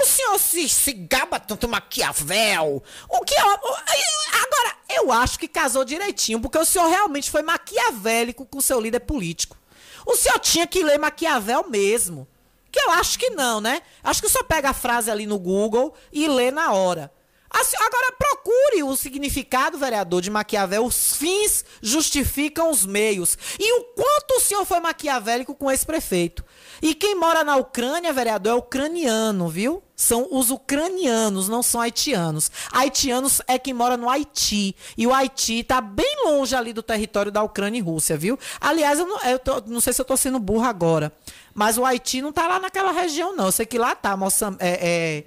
[0.00, 2.82] O senhor se, se gaba tanto Maquiavel.
[3.08, 3.34] O que.
[3.36, 9.00] Agora, eu acho que casou direitinho, porque o senhor realmente foi maquiavélico com seu líder
[9.00, 9.56] político.
[10.04, 12.28] O senhor tinha que ler Maquiavel mesmo.
[12.70, 13.80] Que eu acho que não, né?
[14.04, 17.12] Acho que o senhor pega a frase ali no Google e lê na hora.
[17.50, 20.84] Assim, Agora procure o significado, vereador, de Maquiavel.
[20.84, 23.36] Os fins justificam os meios.
[23.58, 26.44] E o quanto o senhor foi maquiavélico com esse prefeito.
[26.82, 29.82] E quem mora na Ucrânia, vereador, é ucraniano, viu?
[29.96, 32.50] São os ucranianos, não são haitianos.
[32.70, 34.76] Haitianos é quem mora no Haiti.
[34.96, 38.38] E o Haiti tá bem longe ali do território da Ucrânia e Rússia, viu?
[38.60, 41.10] Aliás, eu não, eu tô- não sei se eu tô sendo burro agora.
[41.54, 43.46] Mas o Haiti não tá lá naquela região, não.
[43.46, 44.14] Eu sei que lá tá.
[44.14, 45.24] Moçam, é, é,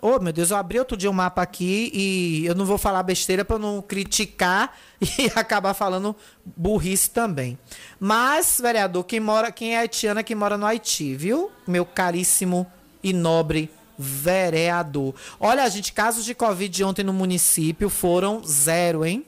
[0.00, 3.02] Oh, meu Deus, eu abri outro dia o mapa aqui e eu não vou falar
[3.02, 7.58] besteira para não criticar e acabar falando burrice também.
[7.98, 11.50] Mas, vereador, quem mora, quem é haitiano é quem mora no Haiti, viu?
[11.66, 12.70] Meu caríssimo
[13.08, 15.14] e nobre vereador.
[15.38, 19.24] Olha, gente, casos de Covid ontem no município foram zero, hein?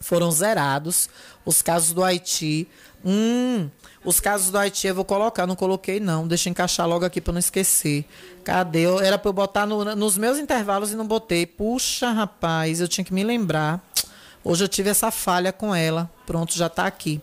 [0.00, 1.08] Foram zerados.
[1.44, 2.66] Os casos do Haiti.
[3.04, 3.70] Hum,
[4.04, 6.26] os casos do Haiti eu vou colocar, não coloquei não.
[6.26, 8.04] Deixa eu encaixar logo aqui para não esquecer.
[8.44, 8.84] Cadê?
[9.04, 11.46] Era para eu botar no- nos meus intervalos e não botei.
[11.46, 13.82] Puxa, rapaz, eu tinha que me lembrar.
[14.44, 16.10] Hoje eu tive essa falha com ela.
[16.26, 17.20] Pronto, já tá aqui.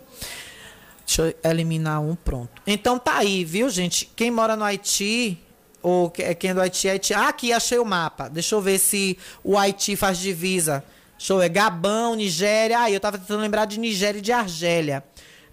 [1.06, 2.50] Deixa eu eliminar um, pronto.
[2.66, 4.10] Então tá aí, viu, gente?
[4.16, 5.38] Quem mora no Haiti,
[5.84, 7.14] ou que- é quem é do Haiti, é Haiti.
[7.14, 8.30] Ah, aqui, achei o mapa.
[8.30, 10.84] Deixa eu ver se o Haiti faz divisa.
[11.30, 11.50] Eu ver.
[11.50, 12.80] Gabão, Nigéria.
[12.80, 15.04] Ah, eu tava tentando lembrar de Nigéria e de Argélia.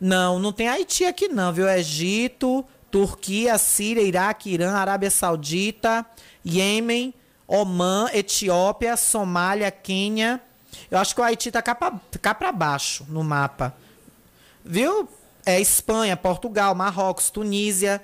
[0.01, 1.69] Não, não tem Haiti aqui não, viu?
[1.69, 6.07] Egito, Turquia, Síria, Iraque, Irã, Arábia Saudita,
[6.45, 7.13] Iêmen,
[7.47, 10.41] Omã, Etiópia, Somália, Quênia.
[10.91, 11.93] Eu acho que o Haiti tá cá pra,
[12.23, 13.75] cá pra baixo no mapa.
[14.65, 15.09] Viu?
[15.45, 18.03] É Espanha, Portugal, Marrocos, Tunísia,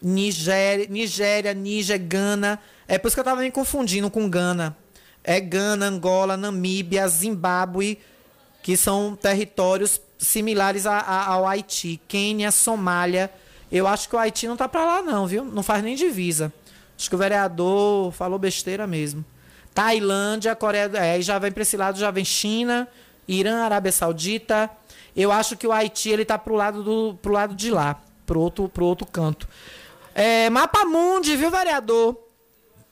[0.00, 2.58] Nigéria, Nigéria, Níger, Gana.
[2.86, 4.76] É por isso que eu tava me confundindo com Gana.
[5.24, 7.98] É Gana, Angola, Namíbia, Zimbábue,
[8.62, 12.00] que são territórios similares a- a- ao Haiti.
[12.08, 13.30] Quênia, Somália.
[13.70, 15.44] Eu acho que o Haiti não tá pra lá não, viu?
[15.44, 16.52] Não faz nem divisa.
[16.98, 19.24] Acho que o vereador falou besteira mesmo.
[19.74, 20.90] Tailândia, Coreia.
[20.94, 22.88] É, aí já vem pra esse lado, já vem China,
[23.26, 24.70] Irã, Arábia Saudita,
[25.16, 28.38] Eu acho que o Haiti ele tá pro lado do pro lado de lá, pro
[28.40, 29.48] outro pro outro canto.
[30.18, 32.20] É, Mapa Mundi, viu, vereador?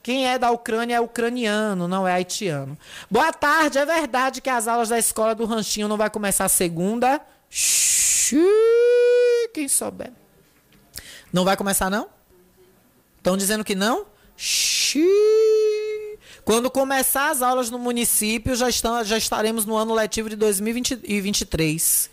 [0.01, 2.77] Quem é da Ucrânia é ucraniano, não é haitiano.
[3.11, 7.19] Boa tarde, é verdade que as aulas da escola do Ranchinho não vai começar segunda?
[7.49, 8.39] Xiii,
[9.53, 10.13] quem souber.
[11.33, 12.07] Não vai começar não?
[13.17, 14.05] Estão dizendo que não?
[14.37, 15.03] Xiii.
[16.45, 22.09] Quando começar as aulas no município, já, estão, já estaremos no ano letivo de 2023.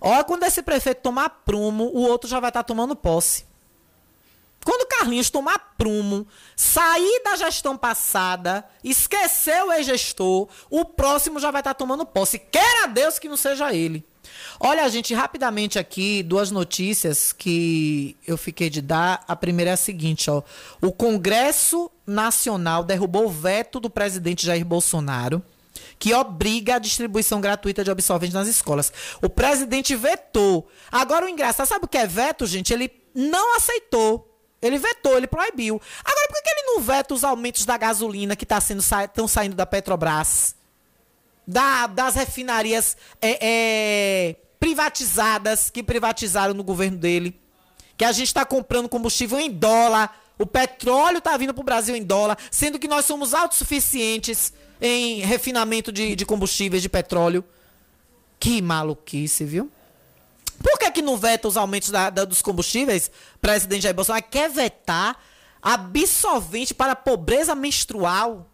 [0.00, 3.45] Olha quando esse prefeito tomar prumo, o outro já vai estar tomando posse.
[4.66, 6.26] Quando o Carlinhos tomar prumo,
[6.56, 12.36] sair da gestão passada, esquecer o ex-gestor, o próximo já vai estar tomando posse.
[12.36, 14.04] Queira Deus que não seja ele.
[14.58, 19.22] Olha, gente, rapidamente aqui, duas notícias que eu fiquei de dar.
[19.28, 20.42] A primeira é a seguinte, ó.
[20.82, 25.40] O Congresso Nacional derrubou o veto do presidente Jair Bolsonaro
[25.96, 28.92] que obriga a distribuição gratuita de absorvente nas escolas.
[29.22, 30.68] O presidente vetou.
[30.90, 32.72] Agora o engraçado, sabe o que é veto, gente?
[32.72, 34.35] Ele não aceitou.
[34.66, 35.80] Ele vetou, ele proibiu.
[36.04, 39.56] Agora, por que ele não veta os aumentos da gasolina que tá sendo, estão saindo
[39.56, 40.54] da Petrobras?
[41.46, 47.40] Da, das refinarias é, é, privatizadas que privatizaram no governo dele.
[47.96, 50.18] Que a gente está comprando combustível em dólar.
[50.38, 55.20] O petróleo está vindo para o Brasil em dólar, sendo que nós somos autossuficientes em
[55.20, 57.44] refinamento de, de combustíveis de petróleo.
[58.38, 59.70] Que maluquice, viu?
[60.62, 63.10] Por que, que não veta os aumentos da, da, dos combustíveis,
[63.40, 64.24] presidente Jair Bolsonaro?
[64.30, 65.16] Quer vetar
[65.62, 68.50] absolvente para pobreza menstrual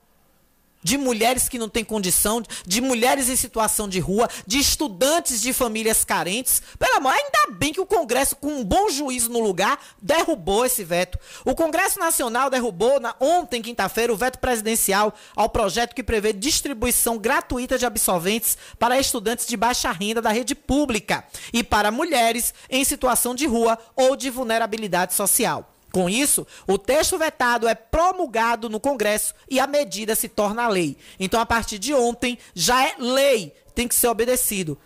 [0.83, 5.53] de mulheres que não têm condição, de mulheres em situação de rua, de estudantes de
[5.53, 6.63] famílias carentes.
[6.79, 10.85] Pelo amor, ainda bem que o Congresso, com um bom juízo no lugar, derrubou esse
[10.85, 11.19] veto.
[11.45, 17.19] O Congresso Nacional derrubou na, ontem, quinta-feira, o veto presidencial ao projeto que prevê distribuição
[17.19, 22.85] gratuita de absolventes para estudantes de baixa renda da rede pública e para mulheres em
[22.85, 25.72] situação de rua ou de vulnerabilidade social.
[25.93, 30.97] Com isso, o texto vetado é promulgado no Congresso e a medida se torna lei.
[31.21, 34.79] Então, a partir de ontem, já é lei, tem que ser obedecido.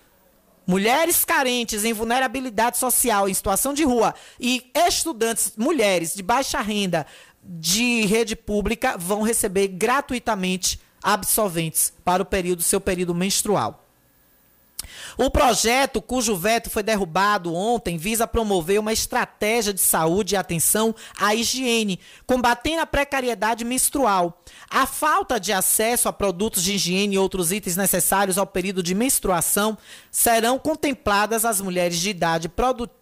[0.67, 7.07] Mulheres carentes em vulnerabilidade social, em situação de rua e estudantes, mulheres de baixa renda
[7.41, 13.86] de rede pública vão receber gratuitamente absolventes para o período seu período menstrual.
[15.19, 20.95] O projeto, cujo veto foi derrubado ontem, visa promover uma estratégia de saúde e atenção
[21.19, 24.43] à higiene, combatendo a precariedade menstrual.
[24.69, 28.95] A falta de acesso a produtos de higiene e outros itens necessários ao período de
[28.95, 29.79] menstruação
[30.11, 32.51] serão contempladas as mulheres de idade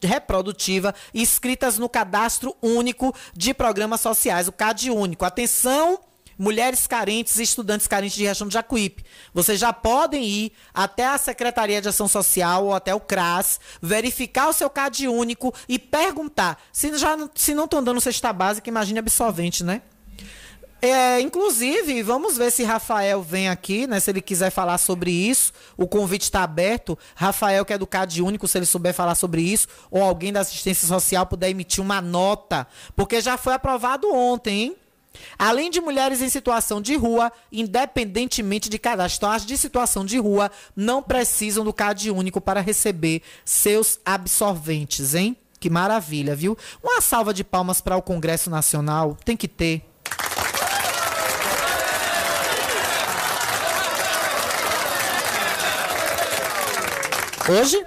[0.01, 5.25] reprodutiva inscritas no Cadastro Único de Programas Sociais, o CAD Único.
[5.25, 6.14] Atenção!
[6.39, 9.05] Mulheres carentes e estudantes carentes de região de Jacuípe.
[9.33, 14.49] Vocês já podem ir até a Secretaria de Ação Social ou até o CRAS, verificar
[14.49, 16.61] o seu CAD único e perguntar.
[16.73, 19.83] Se, já, se não estão dando cesta básica, imagine absolvente, né?
[20.87, 23.99] É, inclusive, vamos ver se Rafael vem aqui, né?
[23.99, 25.51] Se ele quiser falar sobre isso.
[25.79, 26.99] O convite está aberto.
[27.15, 30.41] Rafael, que é do CAD Único, se ele souber falar sobre isso, ou alguém da
[30.41, 32.67] assistência social puder emitir uma nota.
[32.95, 34.77] Porque já foi aprovado ontem, hein?
[35.39, 40.19] Além de mulheres em situação de rua, independentemente de cadastro, então, as de situação de
[40.19, 45.37] rua não precisam do CAD único para receber seus absorventes, hein?
[45.59, 46.59] Que maravilha, viu?
[46.83, 49.83] Uma salva de palmas para o Congresso Nacional, tem que ter.
[57.49, 57.85] Hoje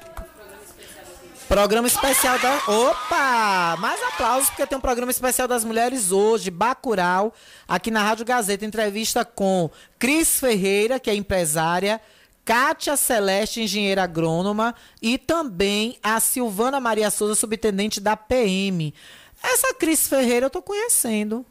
[1.48, 2.56] Programa especial da.
[2.68, 3.78] Opa!
[3.80, 7.34] Mais aplausos, porque tem um programa especial das mulheres hoje, Bacural,
[7.66, 8.66] aqui na Rádio Gazeta.
[8.66, 12.02] Entrevista com Cris Ferreira, que é empresária,
[12.44, 18.94] Kátia Celeste, engenheira agrônoma, e também a Silvana Maria Souza, subtenente da PM.
[19.42, 21.46] Essa Cris Ferreira eu tô conhecendo.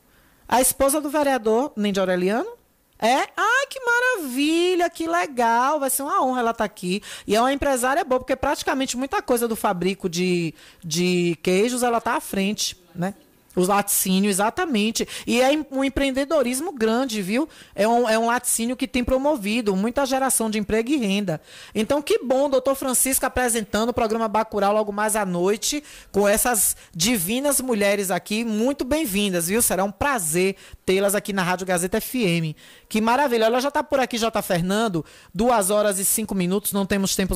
[0.46, 2.50] A esposa do vereador Nendi Aureliano?
[2.98, 3.28] É?
[3.36, 5.78] Ai, que maravilha, que legal.
[5.78, 7.02] Vai ser uma honra ela estar tá aqui.
[7.26, 11.98] E é uma empresária boa, porque praticamente muita coisa do fabrico de, de queijos ela
[11.98, 13.14] está à frente, né?
[13.56, 15.08] Os laticínios, exatamente.
[15.26, 17.48] E é um empreendedorismo grande, viu?
[17.74, 21.40] É um, é um laticínio que tem promovido muita geração de emprego e renda.
[21.74, 26.76] Então, que bom, doutor Francisco apresentando o programa Bacural logo mais à noite, com essas
[26.94, 28.44] divinas mulheres aqui.
[28.44, 29.62] Muito bem-vindas, viu?
[29.62, 32.54] Será um prazer tê-las aqui na Rádio Gazeta FM.
[32.90, 33.46] Que maravilha.
[33.46, 34.42] Ela já está por aqui, J.
[34.42, 35.02] Fernando.
[35.34, 37.34] Duas horas e cinco minutos, não temos tempo,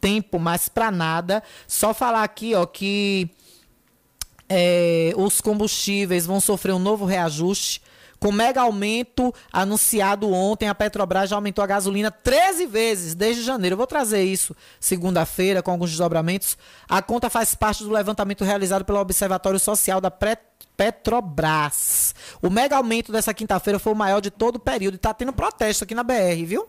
[0.00, 1.42] tempo mais para nada.
[1.66, 3.28] Só falar aqui, ó, que
[4.54, 7.80] é, os combustíveis vão sofrer um novo reajuste.
[8.20, 13.74] Com mega aumento anunciado ontem, a Petrobras já aumentou a gasolina 13 vezes desde janeiro.
[13.74, 16.56] Eu vou trazer isso segunda-feira com alguns desdobramentos.
[16.88, 20.12] A conta faz parte do levantamento realizado pelo Observatório Social da
[20.76, 22.14] Petrobras.
[22.40, 25.32] O mega aumento dessa quinta-feira foi o maior de todo o período e está tendo
[25.32, 26.68] protesto aqui na BR, viu?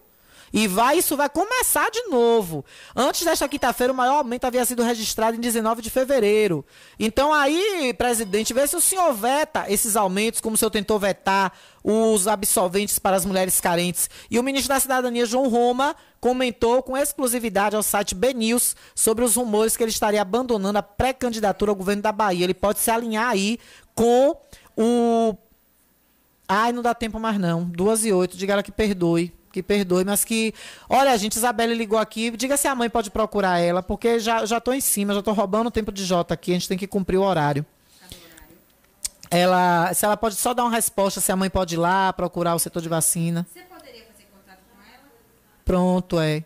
[0.54, 2.64] E vai, isso vai começar de novo.
[2.96, 6.64] Antes desta quinta-feira, o maior aumento havia sido registrado em 19 de fevereiro.
[7.00, 11.52] Então aí, presidente, vê se o senhor veta esses aumentos, como o senhor tentou vetar
[11.84, 14.08] os absolventes para as mulheres carentes.
[14.30, 19.36] E o ministro da Cidadania, João Roma, comentou com exclusividade ao site BNews sobre os
[19.36, 22.44] rumores que ele estaria abandonando a pré-candidatura ao governo da Bahia.
[22.44, 23.58] Ele pode se alinhar aí
[23.96, 24.38] com
[24.78, 25.36] o
[26.48, 27.64] Ai, não dá tempo mais não.
[27.64, 28.38] Duas e oito.
[28.38, 29.34] Diga ela que perdoe.
[29.54, 30.52] Que perdoe, mas que.
[30.90, 32.32] Olha, gente, Isabelle ligou aqui.
[32.32, 35.32] Diga se a mãe pode procurar ela, porque já, já tô em cima, já tô
[35.32, 36.50] roubando o tempo de Jota aqui.
[36.50, 37.64] A gente tem que cumprir o horário.
[39.30, 39.94] Ela.
[39.94, 42.60] Se ela pode só dar uma resposta, se a mãe pode ir lá procurar o
[42.60, 43.46] setor de vacina.
[43.54, 45.04] Você poderia fazer contato com ela?
[45.64, 46.44] Pronto, é.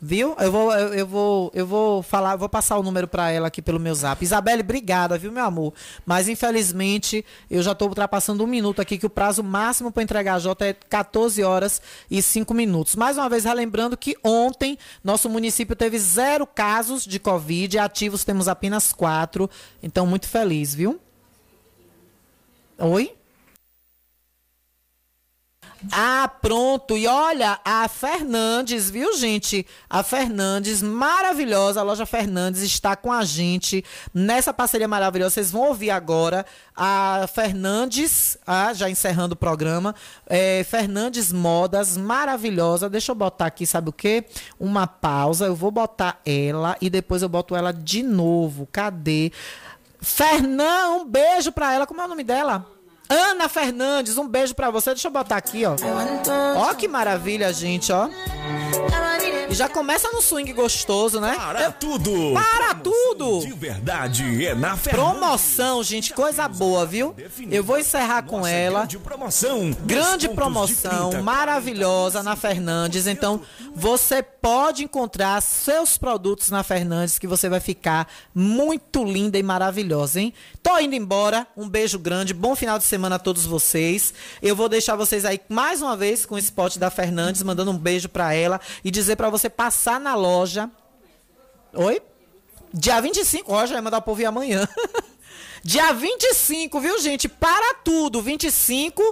[0.00, 0.36] Viu?
[0.38, 3.60] Eu vou, eu, eu vou, eu vou falar, vou passar o número para ela aqui
[3.60, 4.22] pelo meu zap.
[4.24, 5.74] Isabelle, obrigada, viu, meu amor?
[6.06, 10.34] Mas infelizmente eu já estou ultrapassando um minuto aqui, que o prazo máximo para entregar
[10.34, 12.94] a Jota é 14 horas e 5 minutos.
[12.94, 18.46] Mais uma vez, relembrando que ontem nosso município teve zero casos de Covid, ativos temos
[18.46, 19.50] apenas quatro.
[19.82, 21.00] Então, muito feliz, viu?
[22.78, 23.17] Oi?
[25.92, 26.96] Ah, pronto.
[26.96, 29.64] E olha, a Fernandes, viu, gente?
[29.88, 35.34] A Fernandes, maravilhosa, a loja Fernandes está com a gente nessa parceria maravilhosa.
[35.34, 36.44] Vocês vão ouvir agora
[36.76, 39.94] a Fernandes, ah, já encerrando o programa,
[40.26, 42.90] é, Fernandes Modas, maravilhosa.
[42.90, 44.24] Deixa eu botar aqui, sabe o quê?
[44.58, 45.46] Uma pausa.
[45.46, 48.68] Eu vou botar ela e depois eu boto ela de novo.
[48.72, 49.30] Cadê?
[50.00, 51.86] Fernã, um beijo pra ela.
[51.86, 52.77] Como é o nome dela?
[53.08, 54.90] Ana Fernandes, um beijo pra você.
[54.90, 55.74] Deixa eu botar aqui, ó.
[56.56, 58.08] Ó que maravilha, gente, ó.
[59.50, 61.34] E já começa no swing gostoso, né?
[61.34, 62.34] Para tudo!
[62.34, 63.40] Para tudo!
[63.40, 65.10] De verdade, é na Fernandes.
[65.18, 67.14] Promoção, gente, coisa boa, viu?
[67.50, 68.80] Eu vou encerrar com ela.
[68.80, 69.70] Grande promoção.
[69.86, 71.22] Grande promoção, 30.
[71.22, 73.06] maravilhosa na Fernandes.
[73.06, 73.40] Então,
[73.74, 80.20] você pode encontrar seus produtos na Fernandes que você vai ficar muito linda e maravilhosa,
[80.20, 80.34] hein?
[80.62, 81.46] Tô indo embora.
[81.56, 82.34] Um beijo grande.
[82.34, 84.12] Bom final de semana a todos vocês.
[84.42, 87.78] Eu vou deixar vocês aí mais uma vez com o spot da Fernandes, mandando um
[87.78, 90.70] beijo pra ela e dizer pra você passar na loja.
[91.74, 92.02] Oi?
[92.72, 94.68] Dia 25, ó, já vai mandar o povo ir amanhã.
[95.62, 97.28] Dia 25, viu, gente?
[97.28, 98.22] Para tudo.
[98.22, 99.02] 25,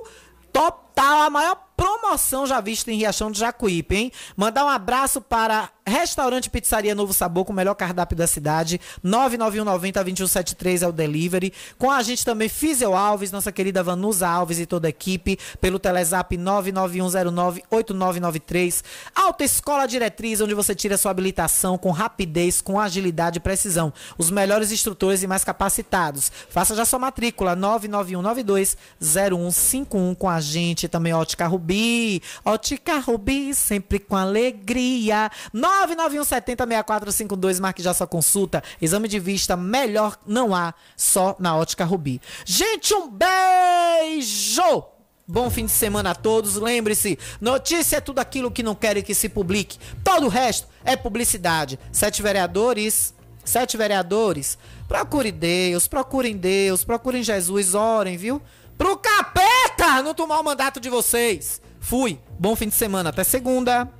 [0.52, 4.12] total, a maior promoção já vista em Riachão do Jacuípe, hein?
[4.36, 8.80] Mandar um abraço para Restaurante Pizzaria Novo Sabor, com o melhor cardápio da cidade.
[9.04, 11.52] 99190-2173 é o delivery.
[11.78, 15.78] Com a gente também Físio Alves, nossa querida Vanusa Alves e toda a equipe, pelo
[15.78, 18.82] Telezap 99109-8993.
[19.14, 23.92] Alta Escola Diretriz, onde você tira sua habilitação com rapidez, com agilidade e precisão.
[24.18, 26.32] Os melhores instrutores e mais capacitados.
[26.50, 30.88] Faça já sua matrícula 99192-0151 com a gente.
[30.88, 32.22] Também Ótica Rubi.
[32.44, 35.28] Ótica Rubi, sempre com alegria.
[35.52, 38.62] 991706452, marque já sua consulta.
[38.80, 42.22] Exame de vista melhor não há, só na Ótica Rubi.
[42.44, 44.84] Gente, um beijo!
[45.28, 46.54] Bom fim de semana a todos.
[46.54, 49.76] Lembre-se, notícia é tudo aquilo que não querem que se publique.
[50.04, 51.80] Todo o resto é publicidade.
[51.90, 53.12] Sete vereadores,
[53.44, 54.56] sete vereadores,
[54.86, 58.40] procure Deus, procurem Deus, procurem Jesus, orem, viu?
[58.76, 61.60] Pro capeta não tomar o mandato de vocês.
[61.80, 62.20] Fui.
[62.38, 63.10] Bom fim de semana.
[63.10, 63.90] Até segunda.